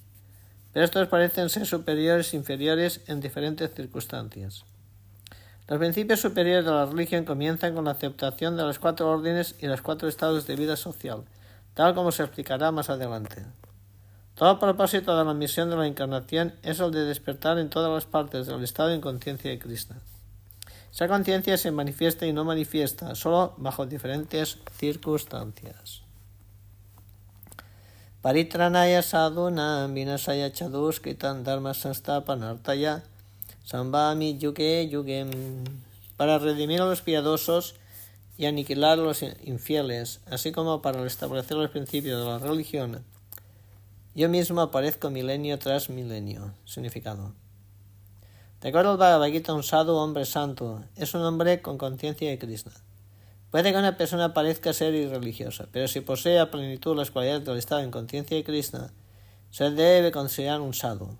[0.72, 4.64] pero estos parecen ser superiores e inferiores en diferentes circunstancias.
[5.68, 9.66] Los principios superiores de la religión comienzan con la aceptación de las cuatro órdenes y
[9.66, 11.24] los cuatro estados de vida social,
[11.74, 13.44] tal como se explicará más adelante.
[14.34, 18.06] Todo propósito de la misión de la encarnación es el de despertar en todas las
[18.06, 19.98] partes del estado en conciencia de Krishna.
[20.90, 26.02] Esa conciencia se manifiesta y no manifiesta, solo bajo diferentes circunstancias.
[28.22, 33.02] Paritranaya sadhuna vinasaya chaduskitan dharma sanstapanartaya
[33.68, 35.28] Sambami yuge yugem,
[36.16, 37.74] para redimir a los piadosos
[38.38, 43.04] y aniquilar a los infieles, así como para restablecer los principios de la religión.
[44.14, 46.54] Yo mismo aparezco milenio tras milenio.
[46.64, 47.34] Significado.
[48.62, 52.38] De acuerdo al Bhagavad Gita, un sadhu, hombre santo, es un hombre con conciencia de
[52.38, 52.72] Krishna.
[53.50, 57.58] Puede que una persona parezca ser irreligiosa, pero si posee a plenitud las cualidades del
[57.58, 58.94] estado en conciencia de Krishna,
[59.50, 61.18] se debe considerar un sadhu.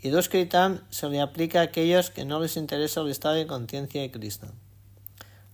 [0.00, 4.00] Y Duskritam se le aplica a aquellos que no les interesa el estado de conciencia
[4.00, 4.52] de Krishna.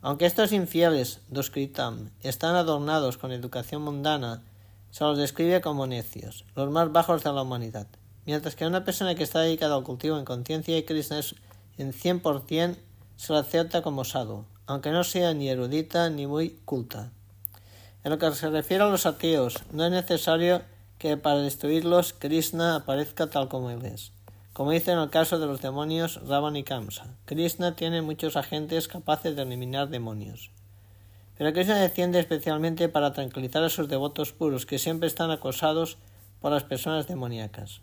[0.03, 4.43] Aunque estos infieles, Duskritam, están adornados con educación mundana,
[4.91, 7.87] se los describe como necios, los más bajos de la humanidad,
[8.27, 11.35] mientras que una persona que está dedicada al cultivo en conciencia de Krishna es
[11.79, 12.77] en 100%
[13.17, 17.11] se la acepta como sadhu, aunque no sea ni erudita ni muy culta.
[18.03, 20.63] En lo que se refiere a los ateos, no es necesario
[20.99, 24.14] que para destruirlos Krishna aparezca tal como él es.
[24.55, 28.87] Como dice en el caso de los demonios Ravan y Kamsa, Krishna tiene muchos agentes
[28.87, 30.53] capaces de eliminar demonios.
[31.37, 35.99] Pero Krishna desciende especialmente para tranquilizar a sus devotos puros que siempre están acosados
[36.41, 37.81] por las personas demoníacas.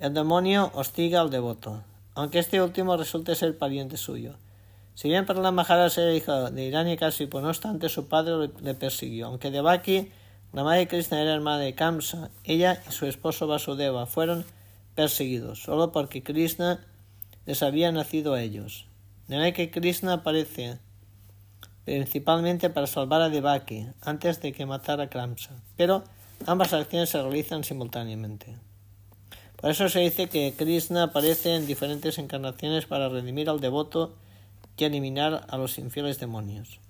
[0.00, 1.84] El demonio hostiga al devoto,
[2.16, 4.34] aunque este último resulte ser pariente suyo.
[4.96, 9.52] Si bien la Maharaj era hijo de Hiranyakashipu, no obstante su padre le persiguió, aunque
[9.52, 10.10] Devaki
[10.52, 12.30] La madre de Krishna era hermana de Kamsa.
[12.42, 14.44] Ella y su esposo Vasudeva fueron
[14.98, 16.84] perseguidos solo porque Krishna
[17.46, 18.86] les había nacido a ellos.
[19.28, 20.80] De que Krishna aparece
[21.84, 25.52] principalmente para salvar a Devaki antes de que matara a Kamsa.
[25.76, 26.02] Pero
[26.46, 28.56] ambas acciones se realizan simultáneamente.
[29.54, 34.16] Por eso se dice que Krishna aparece en diferentes encarnaciones para redimir al devoto
[34.76, 36.80] y eliminar a los infieles demonios.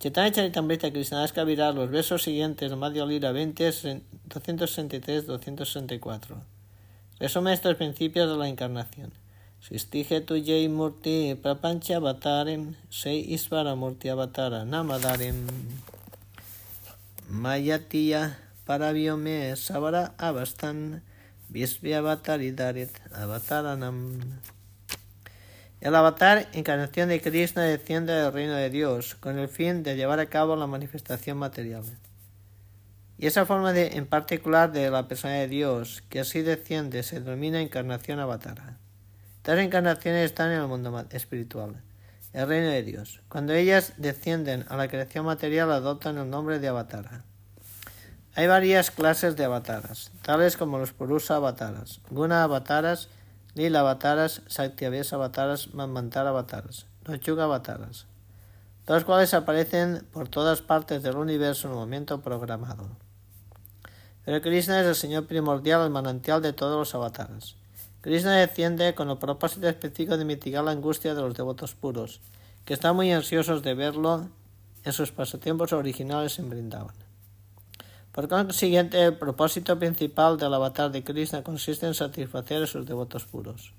[0.00, 3.68] Chaitanya Charitamrita Krishna Kaviraj, los versos siguientes Madhya Lira 20,
[4.28, 6.51] 263-264.
[7.22, 9.12] Resume estos principios de la encarnación.
[9.60, 15.46] Sistije tu jai murti prapancha avatarem, sei isvara murti avatara namadarem.
[17.30, 21.04] Mayatiya paraviome savara avastan,
[21.48, 24.18] visvya avatari darit avataranam.
[25.80, 30.18] El avatar, encarnación de Krishna, desciende del reino de Dios con el fin de llevar
[30.18, 31.84] a cabo la manifestación material.
[33.22, 37.20] Y esa forma de, en particular de la persona de Dios, que así desciende, se
[37.20, 38.78] denomina encarnación avatara.
[39.36, 41.80] Estas encarnaciones están en el mundo espiritual,
[42.32, 43.20] el reino de Dios.
[43.28, 47.22] Cuando ellas descienden a la creación material, adoptan el nombre de avatara.
[48.34, 53.08] Hay varias clases de avataras, tales como los Purusa avataras, Guna avataras,
[53.54, 58.06] Lila avataras, Saktiavyas avataras, Manmantara avataras, Nochuga avataras,
[58.88, 62.88] los cuales aparecen por todas partes del universo en un momento programado.
[64.24, 67.56] Pero Krishna es el Señor primordial, el manantial de todos los avataras.
[68.00, 72.20] Krishna desciende con el propósito específico de mitigar la angustia de los devotos puros,
[72.64, 74.28] que están muy ansiosos de verlo
[74.84, 76.94] en sus pasatiempos originales en Brindavan.
[78.12, 83.24] Por consiguiente, el propósito principal del avatar de Krishna consiste en satisfacer a sus devotos
[83.24, 83.72] puros.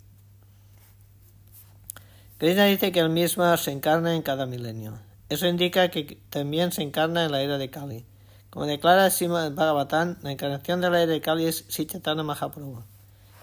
[2.40, 5.00] Krishna dice que él mismo se encarna en cada milenio.
[5.30, 8.06] Eso indica que también se encarna en la era de Kali.
[8.54, 12.84] Como declara Srimad Bhagavatam, la encarnación de la era de Kali es Sichatana Mahaprabhu,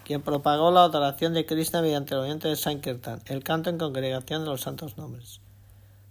[0.04, 4.44] quien propagó la adoración de Krishna mediante el movimiento de Sankirtan, el canto en congregación
[4.44, 5.40] de los santos nombres,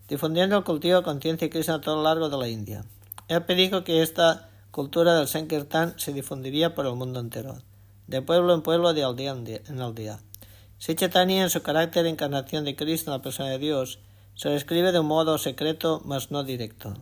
[0.09, 2.83] difundiendo el cultivo de conciencia de Krishna a todo lo largo de la India.
[3.29, 7.61] Él predijo que esta cultura del Sankirtan se difundiría por el mundo entero,
[8.07, 10.19] de pueblo en pueblo, de aldea en aldea.
[10.77, 13.99] Si Chaitanya, en su carácter de encarnación de Cristo, la persona de Dios,
[14.35, 16.97] se describe de un modo secreto, mas no directo.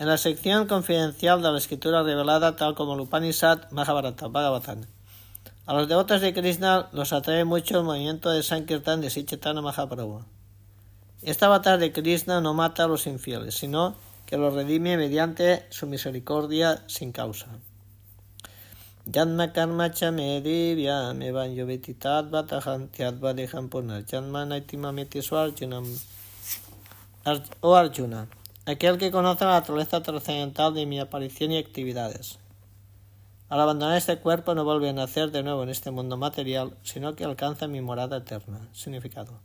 [0.00, 3.06] En la sección confidencial de la escritura revelada, tal como el
[3.70, 4.86] Mahabharata Bhagavatam,
[5.66, 10.24] a los devotos de Krishna los atrae mucho el movimiento de Sankirtan de Sichetana Mahaprabhu.
[11.20, 15.86] Esta avatar de Krishna no mata a los infieles, sino que los redime mediante su
[15.86, 17.48] misericordia sin causa.
[19.04, 25.84] Janma karma cha me divya me van yovetitat batahan tiadvadehan punar janma naitimameti arjunam.
[27.60, 28.28] O Arjuna,
[28.70, 32.38] aquel que conoce la naturaleza trascendental de mi aparición y actividades.
[33.48, 37.16] Al abandonar este cuerpo no vuelve a nacer de nuevo en este mundo material, sino
[37.16, 38.68] que alcanza mi morada eterna.
[38.72, 39.40] Significado.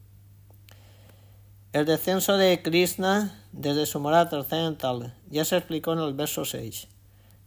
[1.74, 6.88] El descenso de Krishna desde su morada trascendental ya se explicó en el verso 6.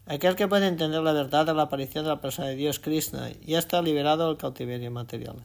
[0.07, 3.31] Aquel que puede entender la verdad de la aparición de la persona de Dios Krishna
[3.47, 5.45] ya está liberado del cautiverio material.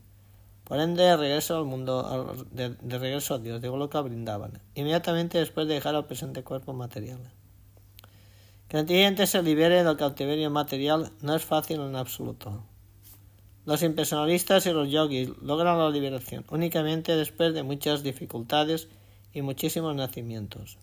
[0.63, 5.73] Por ende, regreso al mundo, de, regreso a Dios, de Goloka brindaban, inmediatamente después de
[5.73, 7.19] dejar el presente cuerpo material.
[8.69, 12.63] Que el cliente se libere del cautiverio material no es fácil en absoluto.
[13.65, 18.87] Los impersonalistas y los yogis logran la liberación únicamente después de muchas dificultades
[19.33, 20.77] y muchísimos nacimientos.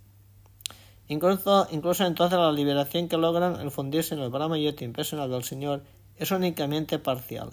[1.09, 5.43] Incluso, incluso entonces la liberación que logran al fundirse en el Brahma Yoti impersonal del
[5.43, 5.83] Señor
[6.17, 7.51] es únicamente parcial,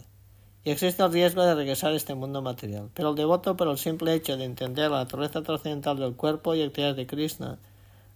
[0.68, 2.90] y existe el riesgo de regresar a este mundo material.
[2.94, 6.62] Pero el devoto, por el simple hecho de entender la naturaleza trascendental del cuerpo y
[6.62, 7.58] actividades de Krishna,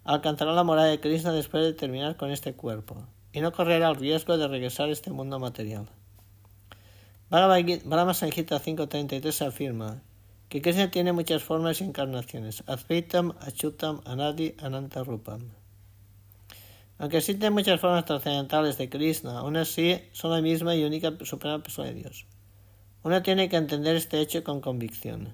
[0.04, 3.96] alcanzará la morada de Krishna después de terminar con este cuerpo, y no correrá el
[3.96, 5.88] riesgo de regresar a este mundo material.
[7.30, 10.02] Brahma Sanghita 5.33 afirma
[10.50, 15.52] que Krishna tiene muchas formas y encarnaciones, Advaitam, Achutam, Anadi, Anantarupam.
[16.98, 21.64] Aunque existen muchas formas trascendentales de Krishna, aún así son la misma y única suprema
[21.64, 22.26] persona de Dios.
[23.04, 25.34] Uno tiene que entender este hecho con convicción.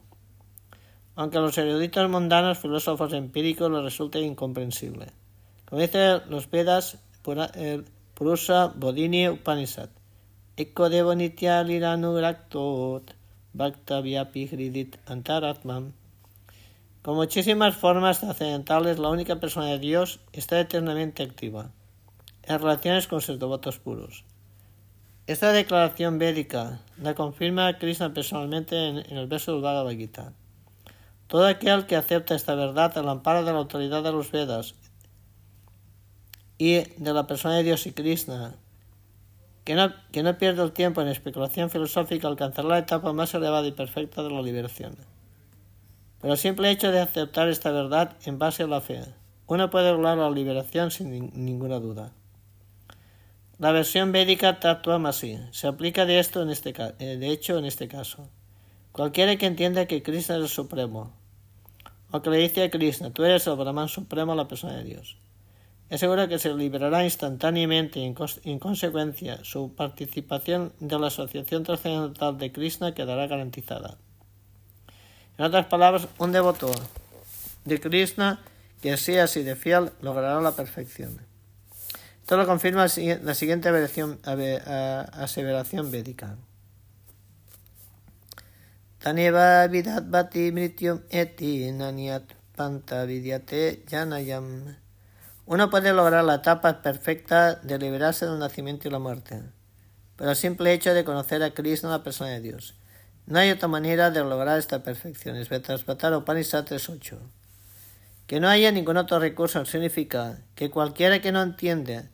[1.15, 5.07] Aunque a los eruditos mundanos, filósofos empíricos, les resulte incomprensible.
[5.65, 6.97] Como dicen los Vedas,
[7.55, 9.89] eh, Purusa Bodhini Upanishad,
[13.53, 15.93] Bhaktavyapih Hridit Antaratmam.
[17.01, 21.71] Con muchísimas formas trascendentales, la única persona de Dios está eternamente activa,
[22.43, 24.23] en relaciones con sus devotos puros.
[25.27, 30.31] Esta declaración védica la confirma Krishna personalmente en, el verso del Bhagavad Gita.
[31.27, 34.75] Todo aquel que acepta esta verdad al amparo de la autoridad de los Vedas
[36.57, 38.55] y de la persona de Dios y Krishna,
[39.65, 43.67] que no, que no pierde el tiempo en especulación filosófica, alcanzará la etapa más elevada
[43.67, 44.95] y perfecta de la liberación.
[46.21, 49.03] Pero el simple hecho de aceptar esta verdad en base a la fe,
[49.45, 52.13] uno puede lograr la liberación sin ninguna duda.
[53.59, 55.39] La versión védica actúa así.
[55.51, 58.29] Se aplica de esto en este eh, de hecho en este caso.
[58.91, 61.11] Cualquiera que entienda que Krishna es el supremo,
[62.11, 65.17] o que le dice a Krishna, tú eres el Brahman supremo, la persona de Dios,
[65.89, 68.03] es seguro que se liberará instantáneamente y
[68.43, 73.97] en, consecuencia su participación de la asociación trascendental de Krishna quedará garantizada.
[75.37, 76.71] En otras palabras, un devoto
[77.63, 78.39] de Krishna
[78.81, 81.26] que sea así de fiel logrará la perfección.
[82.27, 82.87] Esto lo confirma
[83.23, 86.35] la siguiente aseveración védica.
[88.99, 92.23] Taneva vidat bati mrityum eti naniat
[92.53, 94.75] panta vidyate yanayam.
[95.45, 99.43] Uno puede lograr la etapa perfecta de liberarse del nacimiento y la muerte,
[100.17, 102.75] pero el simple hecho de conocer a Krishna, la persona de Dios.
[103.25, 105.37] No hay otra manera de lograr esta perfección.
[105.37, 107.19] Es Vetasvatar Upanishad 3.8.
[108.27, 112.09] Que no haya ningún otro recurso significa que cualquiera que no entiende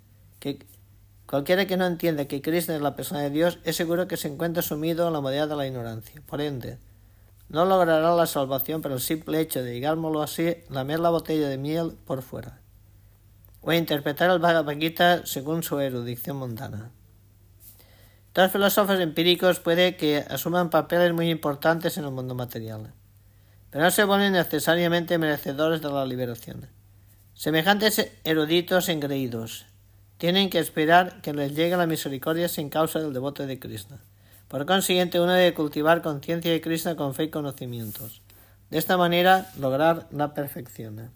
[1.26, 4.28] cualquiera que no entiende que Krishna es la persona de Dios es seguro que se
[4.28, 6.22] encuentra sumido en la modalidad de la ignorancia.
[6.26, 6.78] Por ende,
[7.50, 11.58] no logrará la salvación por el simple hecho de, digámoslo así, lamer la botella de
[11.58, 12.64] miel por fuera
[13.64, 16.92] o interpretar el Bhagavad Gita según su erudición mundana.
[18.36, 22.94] Los filósofos empíricos puede que asuman papeles muy importantes en el mundo material,
[23.70, 26.68] pero no se vuelven necesariamente merecedores de la liberación.
[27.34, 29.66] Semejantes eruditos engreídos
[30.24, 34.00] tienen que esperar que les llegue la misericordia sin causa del devoto de Krishna.
[34.48, 38.22] Por consiguiente, uno debe cultivar conciencia de Krishna con fe y conocimientos.
[38.70, 41.12] De esta manera, lograr la perfección.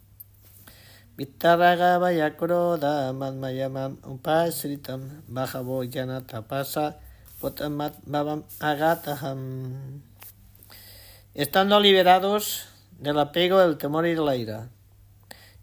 [11.33, 12.67] Estando liberados
[12.99, 14.67] del apego, del temor y de la ira,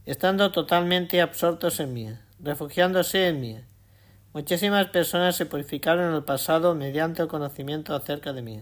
[0.06, 2.08] estando totalmente absortos en mí,
[2.44, 3.58] refugiándose en mí.
[4.34, 8.60] Muchísimas personas se purificaron en el pasado mediante el conocimiento acerca de mí.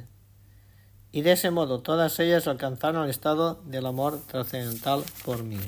[1.11, 5.59] Y de ese modo todas ellas alcanzaron el estado del amor trascendental por mí.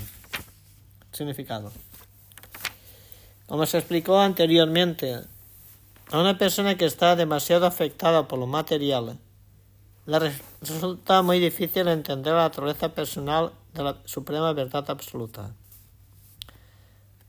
[1.13, 1.73] Significado.
[3.47, 5.21] Como se explicó anteriormente,
[6.11, 9.19] a una persona que está demasiado afectada por lo material,
[10.07, 10.19] le
[10.61, 15.55] resulta muy difícil entender la naturaleza personal de la suprema verdad absoluta.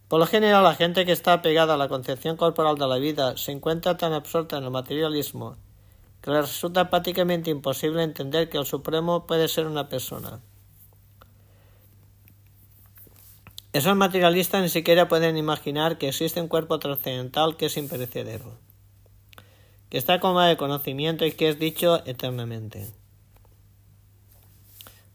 [0.07, 3.37] Por lo general, la gente que está pegada a la concepción corporal de la vida
[3.37, 5.57] se encuentra tan absorta en el materialismo
[6.25, 10.41] que le resulta prácticamente imposible entender que el Supremo puede ser una persona.
[13.73, 18.57] Esos materialistas ni siquiera pueden imaginar que existe un cuerpo trascendental que es imperecedero,
[19.89, 22.91] que está como de conocimiento y que es dicho eternamente.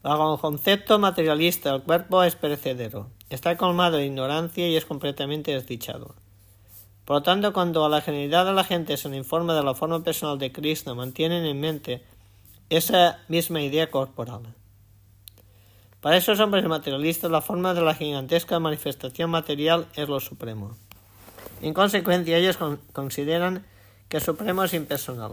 [0.03, 3.11] Bajo un concepto materialista, el cuerpo es perecedero.
[3.31, 6.17] Está colmado de ignorancia y es completamente desdichado.
[7.05, 9.75] Por lo tanto, cuando a la generalidad de la gente se le informa de la
[9.75, 12.05] forma personal de Krishna, mantienen en mente
[12.71, 14.43] esa misma idea corporal.
[16.01, 20.77] Para esos hombres materialistas, la forma de la gigantesca manifestación material es lo supremo.
[21.63, 22.59] En consecuencia, ellos
[22.93, 23.65] consideran
[24.09, 25.33] que supremo es impersonal.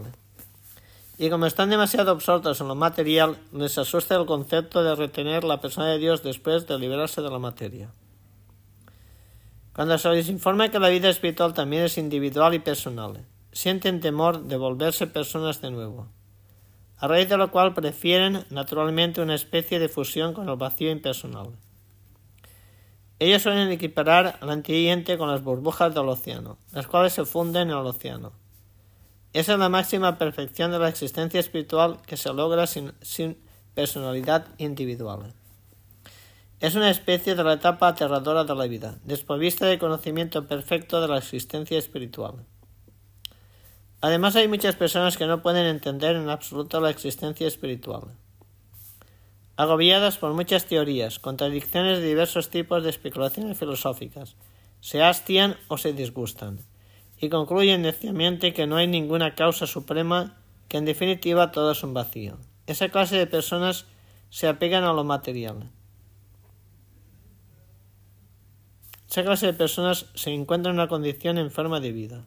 [1.20, 5.60] Y como están demasiado absortos en lo material, les asusta el concepto de retener la
[5.60, 7.90] persona de Dios después de liberarse de la materia.
[9.74, 14.44] Cuando se les informa que la vida espiritual también es individual y personal, sienten temor
[14.44, 16.06] de volverse personas de nuevo,
[16.98, 21.48] a raíz de lo cual prefieren naturalmente una especie de fusión con el vacío impersonal.
[23.18, 27.76] Ellos suelen equiparar al antiviente con las burbujas del océano, las cuales se funden en
[27.76, 28.32] el océano
[29.38, 32.92] esa es la máxima perfección de la existencia espiritual que se logra sin,
[33.72, 35.32] personalidad individual.
[36.58, 41.06] Es una especie de la etapa aterradora de la vida, desprovista de conocimiento perfecto de
[41.06, 42.46] la existencia espiritual.
[44.00, 48.16] Además hay muchas personas que no pueden entender en absoluto la existencia espiritual.
[49.56, 54.34] Agobiadas por muchas teorías, contradicciones de diversos tipos de especulaciones filosóficas,
[54.80, 56.58] se hastian o se disgustan
[57.20, 60.36] y concluyen neciamente que no hay ninguna causa suprema,
[60.68, 62.38] que en definitiva todo es un vacío.
[62.66, 63.86] Esa clase de personas
[64.30, 65.70] se apegan a lo material.
[69.10, 72.24] Esa clase de personas se encuentra en una condición enferma de vida.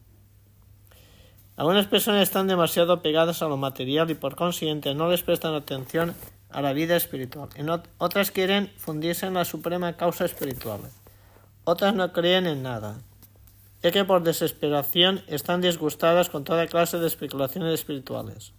[1.56, 6.16] Algunas personas están demasiado pegadas a lo material y por consiguiente no les prestan atención
[6.50, 7.50] a la vida espiritual.
[7.98, 10.82] Otras quieren fundirse en la suprema causa espiritual.
[11.64, 12.98] Otras no creen en nada
[13.82, 18.54] ya que por desesperación están disgustadas con toda clase de especulaciones espirituales.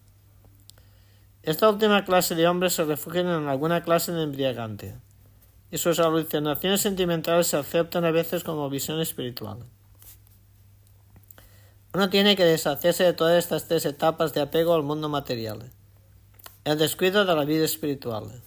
[1.42, 4.96] Esta última clase de hombres se refugian en alguna clase de embriagante,
[5.70, 9.64] y sus alucinaciones sentimentales se aceptan a veces como visión espiritual.
[11.94, 15.70] Uno tiene que deshacerse de todas estas tres etapas de apego al mundo material.
[16.64, 18.42] El descuido de la vida espiritual,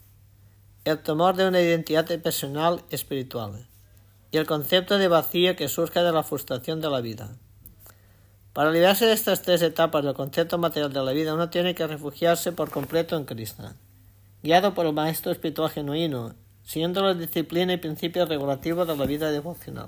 [0.83, 3.67] el temor de una identidad personal espiritual
[4.35, 7.29] y el concepto de vacío que surge de la frustración de la vida.
[8.51, 11.87] Para librarse de estas tres etapas del concepto material de la vida, uno tiene que
[11.87, 13.77] refugiarse por completo en Krishna,
[14.43, 19.31] guiado por el maestro espiritual genuino, siguiendo la disciplina y principios regulativos de la vida
[19.31, 19.87] devocional.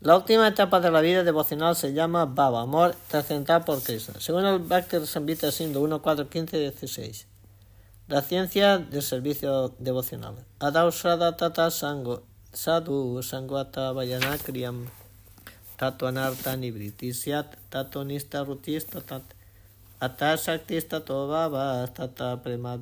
[0.00, 4.14] La última etapa de la vida devocional se llama Baba, amor trascendental por Cristo.
[4.18, 7.28] Según el Bhakti Sambhita Sindhu 1, 4, 15 y 16.
[8.08, 10.34] La ciencia del servicio devocional.
[10.58, 12.24] Adausada tata sango,
[12.54, 14.86] sadhu sangvata vayana kriyam,
[15.78, 19.22] anarta nibritisyat, tatonista rutista tat,
[20.00, 22.78] atashaktista tovava, tata prema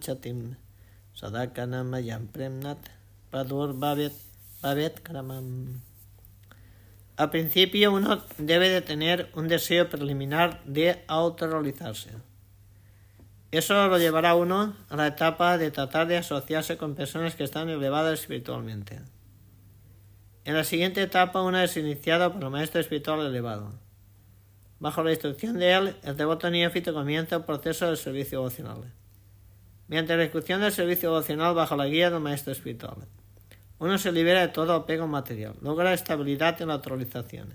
[0.00, 0.56] chatim,
[1.14, 2.78] sadakana mayam premnat,
[3.30, 4.14] padur bhavet,
[4.62, 5.80] bhavet kramam.
[7.16, 12.29] Al principio uno debe de tener un deseo preliminar de autorrealizarse.
[13.50, 17.68] Eso lo llevará uno a la etapa de tratar de asociarse con personas que están
[17.68, 19.00] elevadas espiritualmente.
[20.44, 23.74] En la siguiente etapa uno es iniciado por el maestro espiritual elevado.
[24.78, 28.92] Bajo la instrucción de él, el devoto neófito comienza el proceso del servicio devocional.
[29.88, 33.08] Mediante la ejecución del servicio devocional bajo la guía del maestro espiritual.
[33.80, 37.54] Uno se libera de todo apego material, logra estabilidad en la autorización.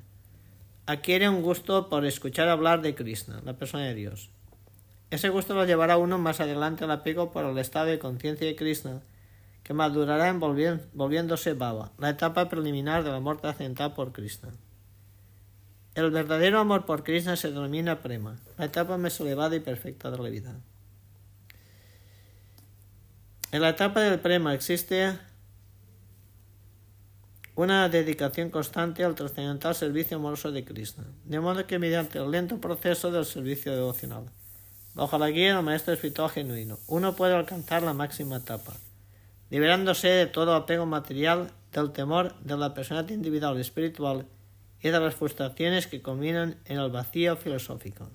[0.87, 4.29] Adquiere un gusto por escuchar hablar de Krishna, la persona de Dios.
[5.11, 8.55] Ese gusto lo llevará uno más adelante al apego por el estado de conciencia de
[8.55, 9.01] Krishna,
[9.63, 14.49] que madurará en volviéndose baba, la etapa preliminar del amor trascendental por Krishna.
[15.95, 20.17] El verdadero amor por Krishna se denomina prema, la etapa más elevada y perfecta de
[20.17, 20.55] la vida.
[23.51, 25.17] En la etapa del prema existe
[27.55, 32.59] una dedicación constante al trascendental servicio amoroso de Krishna, de modo que mediante el lento
[32.59, 34.25] proceso del servicio devocional,
[34.95, 38.73] bajo la guía del maestro espiritual genuino, uno puede alcanzar la máxima etapa,
[39.49, 44.25] liberándose de todo apego material, del temor de la personalidad individual espiritual
[44.81, 48.09] y de las frustraciones que combinan en el vacío filosófico.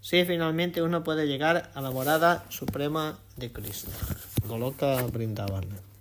[0.00, 3.92] Sí, finalmente uno puede llegar a la morada suprema de Krishna.
[4.48, 5.91] Goloka Brindavan.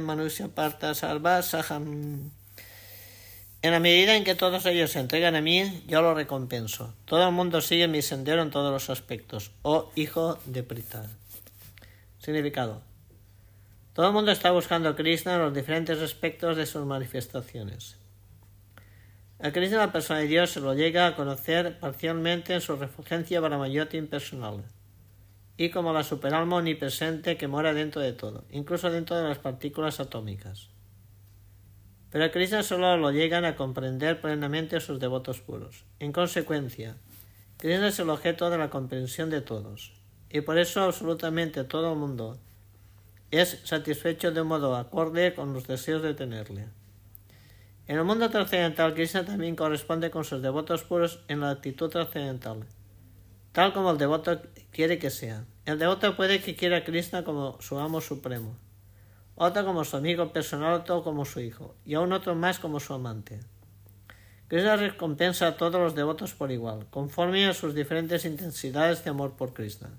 [0.00, 0.92] Manusya parta.
[3.62, 6.94] En la medida en que todos ellos se entregan a mí, yo lo recompenso.
[7.04, 9.50] Todo el mundo sigue mi sendero en todos los aspectos.
[9.62, 11.10] Oh hijo de Prita.
[12.20, 12.80] Significado.
[13.92, 17.96] Todo el mundo está buscando a Krishna en los diferentes aspectos de sus manifestaciones.
[19.44, 23.40] A Krishna, la persona de Dios, se lo llega a conocer parcialmente en su refulgencia
[23.40, 24.62] Brahmayoti impersonal
[25.56, 29.98] y como la superalma omnipresente que mora dentro de todo, incluso dentro de las partículas
[29.98, 30.68] atómicas.
[32.10, 35.86] Pero a Krishna solo lo llegan a comprender plenamente sus devotos puros.
[35.98, 36.94] En consecuencia,
[37.56, 39.92] Krishna es el objeto de la comprensión de todos,
[40.30, 42.38] y por eso absolutamente todo el mundo
[43.32, 46.68] es satisfecho de un modo acorde con los deseos de tenerle.
[47.88, 52.64] En el mundo trascendental, Krishna también corresponde con sus devotos puros en la actitud trascendental,
[53.50, 55.44] tal como el devoto quiere que sea.
[55.66, 58.56] El devoto puede que quiera a Krishna como su amo supremo,
[59.34, 62.94] otro como su amigo personal, otro como su hijo, y aún otro más como su
[62.94, 63.40] amante.
[64.46, 69.32] Krishna recompensa a todos los devotos por igual, conforme a sus diferentes intensidades de amor
[69.32, 69.90] por Krishna.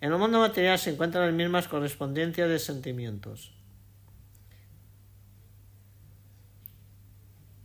[0.00, 3.52] En el mundo material se encuentran las mismas correspondencias de sentimientos.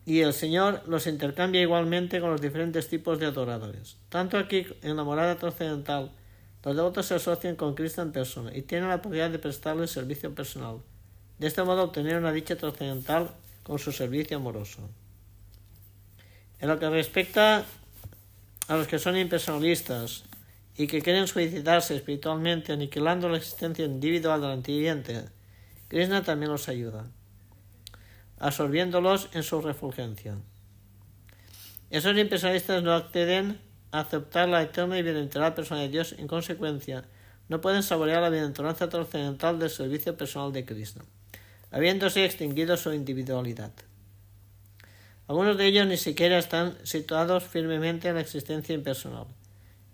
[0.05, 3.97] Y el Señor los intercambia igualmente con los diferentes tipos de adoradores.
[4.09, 6.11] Tanto aquí en la morada trascendental,
[6.63, 10.33] los devotos se asocian con Cristo en persona y tienen la posibilidad de prestarle servicio
[10.33, 10.77] personal.
[11.39, 13.31] De este modo obtener una dicha trascendental
[13.63, 14.87] con su servicio amoroso.
[16.59, 17.65] En lo que respecta
[18.67, 20.23] a los que son impersonalistas
[20.77, 25.25] y que quieren suicidarse espiritualmente aniquilando la existencia individual del antiviviente,
[25.87, 27.07] Krishna también los ayuda
[28.39, 30.35] absorbiéndolos en su refulgencia.
[31.89, 33.59] Esos impersonalistas no acceden
[33.91, 37.05] a aceptar la eterna y bienaventurada persona de Dios, en consecuencia,
[37.47, 41.01] no pueden saborear la bienaventuranza trascendental del servicio personal de Cristo,
[41.71, 43.71] habiéndose extinguido su individualidad.
[45.27, 49.27] Algunos de ellos ni siquiera están situados firmemente en la existencia impersonal,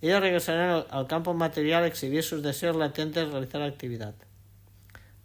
[0.01, 4.15] Ellos regresarán al campo material a exhibir sus deseos latentes de realizar actividad.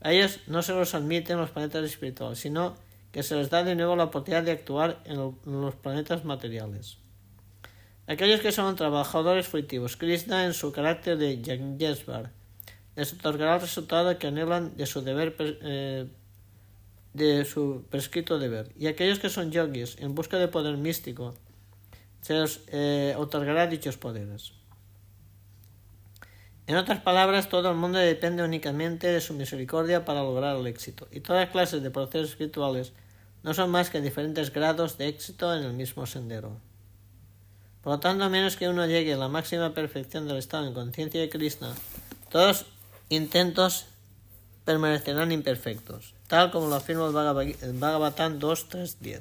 [0.02, 2.76] A ellos no se los admiten los planetas espirituales, sino
[3.16, 6.98] que se les da de nuevo la oportunidad de actuar en los planetas materiales.
[8.06, 12.30] Aquellos que son trabajadores fruitivos, Krishna en su carácter de Yajnesvar,
[12.94, 16.08] les otorgará el resultado que anhelan de su deber eh,
[17.14, 18.70] de su prescrito deber.
[18.76, 21.32] Y aquellos que son yogis en busca de poder místico,
[22.20, 24.52] se les eh, otorgará dichos poderes.
[26.66, 31.08] En otras palabras, todo el mundo depende únicamente de su misericordia para lograr el éxito,
[31.10, 32.92] y todas clases de procesos espirituales
[33.46, 36.58] no son más que diferentes grados de éxito en el mismo sendero.
[37.80, 40.74] Por lo tanto, a menos que uno llegue a la máxima perfección del estado en
[40.74, 41.72] conciencia de Krishna,
[42.28, 42.66] todos
[43.08, 43.86] intentos
[44.64, 49.20] permanecerán imperfectos, tal como lo afirma el Bhagavatam 2.3.10.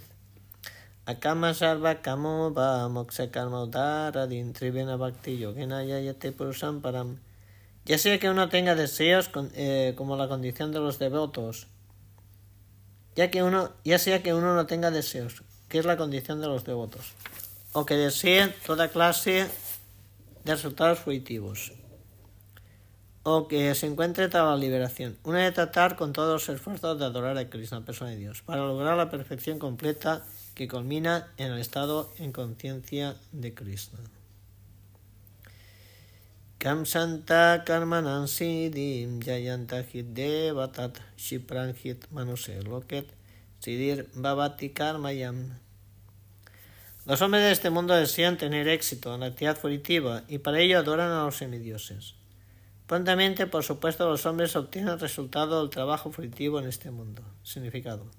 [1.06, 1.54] Akama
[2.02, 7.20] kamo va moksha karma udara trivena bhakti yogena yayate purusam param.
[7.86, 11.68] Ya sea que uno tenga deseos eh, como la condición de los devotos,
[13.16, 16.48] ya, que uno, ya sea que uno no tenga deseos, que es la condición de
[16.48, 17.14] los devotos,
[17.74, 19.48] o que deseen toda clase
[20.44, 21.72] de resultados fruitivos
[23.28, 27.06] o que se encuentre tras la liberación, una de tratar con todos los esfuerzos de
[27.06, 31.60] adorar a Krishna, persona de Dios, para lograr la perfección completa que culmina en el
[31.60, 33.98] estado en conciencia de Krishna.
[47.06, 50.80] Los hombres de este mundo desean tener éxito en la actividad fruitiva y para ello
[50.80, 52.16] adoran a los semidioses.
[52.88, 57.22] Prontamente, por supuesto, los hombres obtienen el resultado del trabajo fruitivo en este mundo.
[57.44, 58.10] Significado.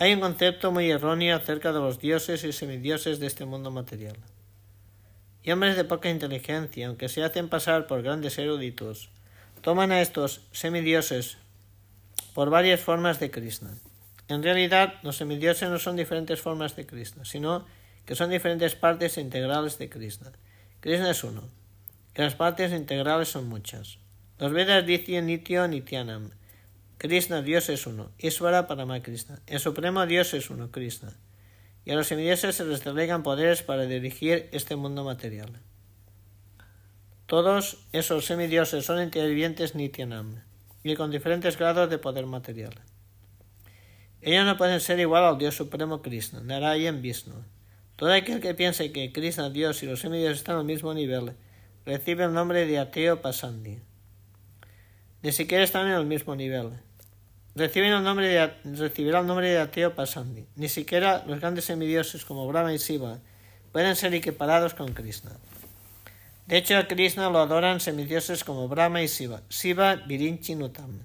[0.00, 4.16] Hay un concepto muy erróneo acerca de los dioses y semidioses de este mundo material.
[5.42, 9.10] Y hombres de poca inteligencia, aunque se hacen pasar por grandes eruditos,
[9.60, 11.38] toman a estos semidioses
[12.32, 13.70] por varias formas de Krishna.
[14.28, 17.66] En realidad, los semidioses no son diferentes formas de Krishna, sino
[18.04, 20.32] que son diferentes partes integrales de Krishna.
[20.80, 21.48] Krishna es uno,
[22.18, 23.98] las partes integrales son muchas.
[24.38, 26.30] Los Vedas dicen Nityo Nityanam.
[26.98, 28.10] Krishna, Dios es uno.
[28.18, 29.40] Isvara Parama Krishna.
[29.46, 31.16] El supremo Dios es uno, Krishna.
[31.84, 35.60] Y a los semidioses se les delegan poderes para dirigir este mundo material.
[37.26, 40.42] Todos esos semidioses son intervivientes Nityanam
[40.82, 42.74] y con diferentes grados de poder material.
[44.20, 47.44] Ellos no pueden ser igual al Dios Supremo Krishna, Narayan Vishnu.
[47.94, 51.36] Todo aquel que piense que Krishna, Dios y los semidioses están al mismo nivel
[51.86, 53.78] recibe el nombre de ateo pasandi.
[55.22, 56.72] Ni siquiera están en el mismo nivel.
[57.58, 60.46] Reciben el nombre de, recibirá el nombre de ateo pasandi.
[60.54, 63.18] Ni siquiera los grandes semidioses como Brahma y Shiva
[63.72, 65.32] pueden ser equiparados con Krishna.
[66.46, 71.02] De hecho, a Krishna lo adoran semidioses como Brahma y Shiva, Shiva Virinchi Nutam.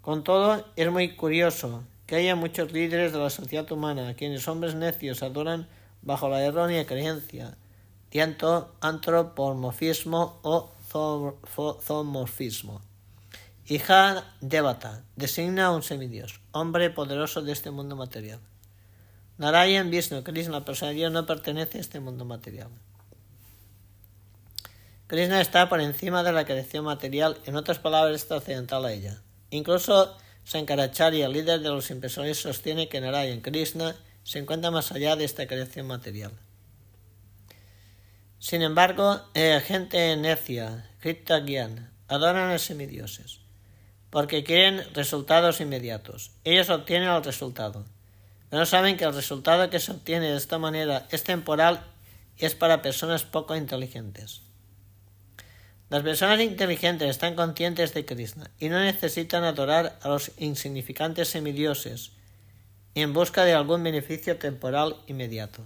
[0.00, 4.48] Con todo, es muy curioso que haya muchos líderes de la sociedad humana a quienes
[4.48, 5.68] hombres necios adoran
[6.00, 7.58] bajo la errónea creencia
[8.10, 8.22] de
[8.80, 10.72] antropomorfismo o
[11.84, 12.80] zoomorfismo.
[13.70, 18.40] Hija Devata designa un semidios, hombre poderoso de este mundo material.
[19.38, 22.66] Narayan Vishnu, Krishna, la persona de Dios, no pertenece a este mundo material.
[25.06, 29.22] Krishna está por encima de la creación material, en otras palabras, está occidental a ella.
[29.50, 33.94] Incluso Sankaracharya, líder de los impresores, sostiene que Narayan, Krishna,
[34.24, 36.32] se encuentra más allá de esta creación material.
[38.40, 43.39] Sin embargo, eh, gente necia, Krita Gyan, adoran a semidioses,
[44.10, 46.32] porque quieren resultados inmediatos.
[46.44, 47.84] Ellos obtienen el resultado,
[48.48, 51.84] pero no saben que el resultado que se obtiene de esta manera es temporal
[52.36, 54.42] y es para personas poco inteligentes.
[55.88, 62.12] Las personas inteligentes están conscientes de Krishna y no necesitan adorar a los insignificantes semidioses
[62.94, 65.62] en busca de algún beneficio temporal inmediato.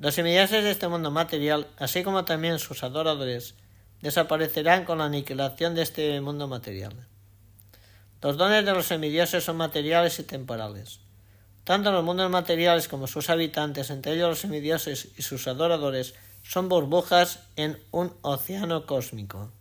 [0.00, 3.54] Los semidioses de este mundo material, así como también sus adoradores,
[4.00, 7.06] desaparecerán con la aniquilación de este mundo material.
[8.20, 11.00] Los dones de los semidioses son materiales y temporales.
[11.64, 16.68] Tanto los mundos materiales como sus habitantes, entre ellos los semidioses y sus adoradores, son
[16.68, 19.52] burbujas en un océano cósmico.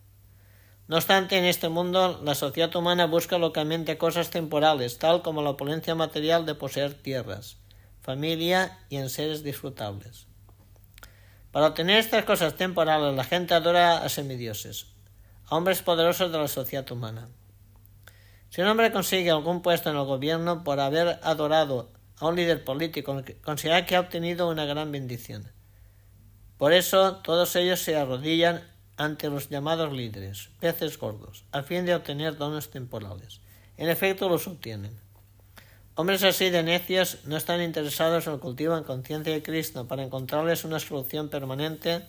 [0.87, 5.49] No obstante, en este mundo la sociedad humana busca localmente cosas temporales, tal como la
[5.49, 7.57] opulencia material de poseer tierras,
[8.01, 10.26] familia y en seres disfrutables.
[11.57, 14.85] Para obtener estas cosas temporales, la gente adora a semidioses,
[15.47, 17.29] a hombres poderosos de la sociedad humana.
[18.51, 22.63] Si un hombre consigue algún puesto en el gobierno por haber adorado a un líder
[22.63, 25.51] político, considera que ha obtenido una gran bendición.
[26.59, 28.61] Por eso todos ellos se arrodillan
[28.95, 33.41] ante los llamados líderes, peces gordos, a fin de obtener dones temporales.
[33.77, 34.95] En efecto, los obtienen.
[35.99, 40.03] Hombres así de necios no están interesados en el cultivo en conciencia de Cristo para
[40.03, 42.03] encontrarles una solución permanente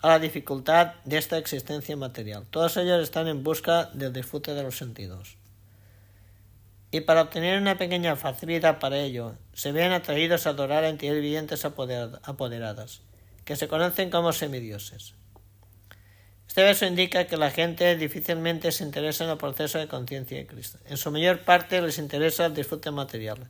[0.00, 2.46] a la dificultad de esta existencia material.
[2.48, 5.36] Todos ellos están en busca del disfrute de los sentidos.
[6.92, 11.20] Y para obtener una pequeña facilidad para ello, se ven atraídos a adorar a entidades
[11.20, 13.02] vivientes apoderadas,
[13.44, 15.12] que se conocen como semidioses.
[16.50, 20.48] Este verso indica que la gente difícilmente se interesa en el proceso de conciencia de
[20.48, 20.78] Cristo.
[20.86, 23.48] En su mayor parte les interesa el disfrute material,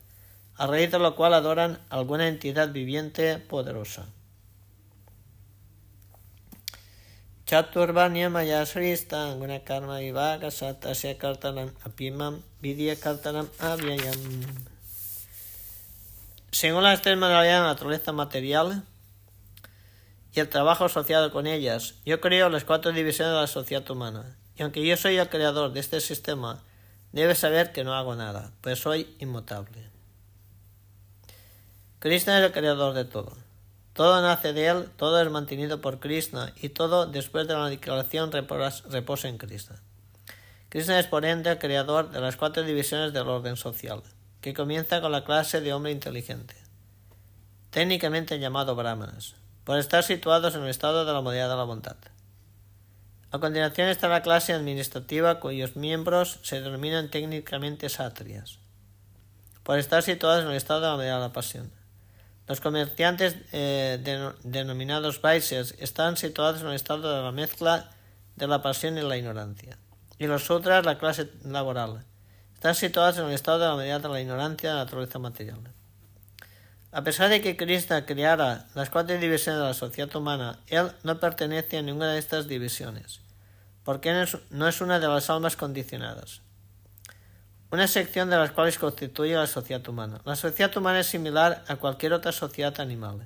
[0.55, 4.05] a raíz de lo cual adoran alguna entidad viviente poderosa.
[7.47, 14.45] Chaturvanya maya srista guna karma vivaga satasya kartanam apimam vidya kartanam avyayam.
[16.51, 18.83] Según las tres modalidades de la naturaleza material,
[20.33, 21.95] y el trabajo asociado con ellas.
[22.05, 24.37] Yo creo las cuatro divisiones de la sociedad humana.
[24.55, 26.63] Y aunque yo soy el creador de este sistema,
[27.11, 29.89] debes saber que no hago nada, pues soy inmutable.
[31.99, 33.35] Krishna es el creador de todo.
[33.93, 38.31] Todo nace de él, todo es mantenido por Krishna y todo después de la aniquilación
[38.31, 39.81] reposa en Krishna.
[40.69, 44.01] Krishna es por ende el creador de las cuatro divisiones del orden social,
[44.39, 46.55] que comienza con la clase de hombre inteligente,
[47.69, 51.97] técnicamente llamado brahmanas por estar situados en el estado de la modalidad de la bondad.
[53.31, 58.59] A continuación está la clase administrativa cuyos miembros se denominan técnicamente satrias,
[59.63, 61.71] por estar situados en el estado de la modalidad de la pasión.
[62.47, 67.91] Los comerciantes eh, denominados Vaisers están situados en el estado de la mezcla
[68.35, 69.77] de la pasión y la ignorancia.
[70.17, 72.03] Y los sutras, la clase laboral,
[72.53, 75.59] están situados en el estado de la modalidad de la ignorancia de la naturaleza material.
[76.93, 81.21] A pesar de que Krishna creara las cuatro divisiones de la sociedad humana, él no
[81.21, 83.21] pertenece a ninguna de estas divisiones,
[83.85, 86.41] porque no es una de las almas condicionadas,
[87.71, 90.19] una sección de las cuales constituye la sociedad humana.
[90.25, 93.25] La sociedad humana es similar a cualquier otra sociedad animal,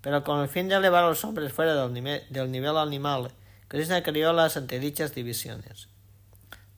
[0.00, 3.32] pero con el fin de elevar a los hombres fuera del nivel, animal,
[3.66, 5.88] Krishna creó las antedichas divisiones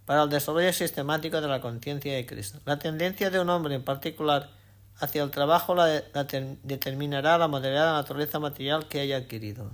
[0.06, 2.60] para el desarrollo sistemático de la conciencia de Krishna.
[2.64, 4.48] La tendencia de un hombre en particular
[4.98, 6.02] hacia el trabajo la,
[6.62, 9.72] determinará la modalidad de la naturaleza material que haya adquirido.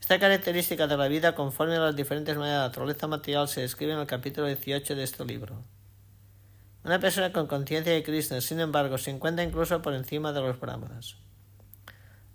[0.00, 3.92] Esta característica de la vida conforme a las diferentes maneras de naturaleza material se describe
[3.92, 5.62] en el capítulo 18 de este libro.
[6.82, 10.58] Una persona con conciencia de Krishna, sin embargo, se encuentra incluso por encima de los
[10.58, 11.16] brahmanas.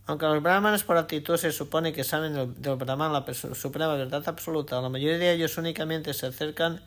[0.06, 4.24] Aunque los brahmanas por actitud se supone que saben del, del brahman la suprema verdad
[4.28, 6.80] absoluta, la mayoría de ellos únicamente se acercan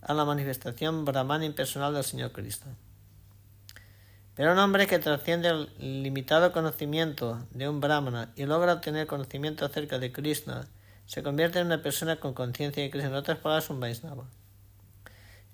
[0.00, 2.66] a la manifestación brahman impersonal del Señor Cristo.
[4.34, 9.64] Pero un hombre que trasciende el limitado conocimiento de un brahmana y logra obtener conocimiento
[9.64, 10.66] acerca de Krishna
[11.06, 14.24] se convierte en una persona con conciencia de Krishna, en otras palabras, un Vaisnava.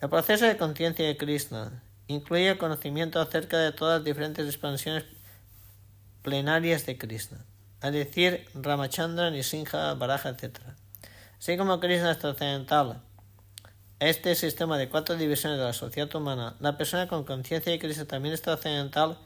[0.00, 5.04] El proceso de conciencia de Krishna incluye el conocimiento acerca de todas las diferentes expansiones
[6.22, 7.44] plenarias de Krishna,
[7.82, 10.58] es decir, Ramachandra, Nisinha, Baraja, etc.
[11.38, 13.02] Así como Krishna es trascendental
[14.00, 18.06] este sistema de cuatro divisiones de la sociedad humana, la persona con conciencia de Cristo
[18.06, 19.18] también está trascendental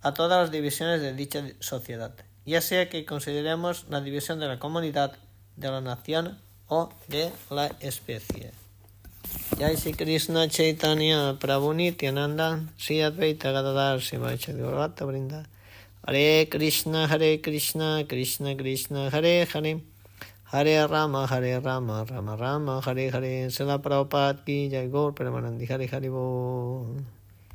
[0.00, 2.14] a todas las divisiones de dicha sociedad,
[2.46, 5.16] ya sea que consideremos la división de la comunidad,
[5.56, 8.52] de la nación o de la especie.
[9.58, 13.52] Jai Krishna Chaitanya Prabhu Nityananda Sri Advaita
[13.98, 14.52] Shivacha
[15.06, 15.46] Brinda
[16.06, 19.80] Hare Krishna Hare Krishna Krishna Krishna Hare Hare
[20.54, 25.88] Hare Rama, Hare Rama, Rama Rama, Hare Hare, Sela Prabhupada ki Jai Gaur Premanandi, Hare
[25.88, 26.08] Hare.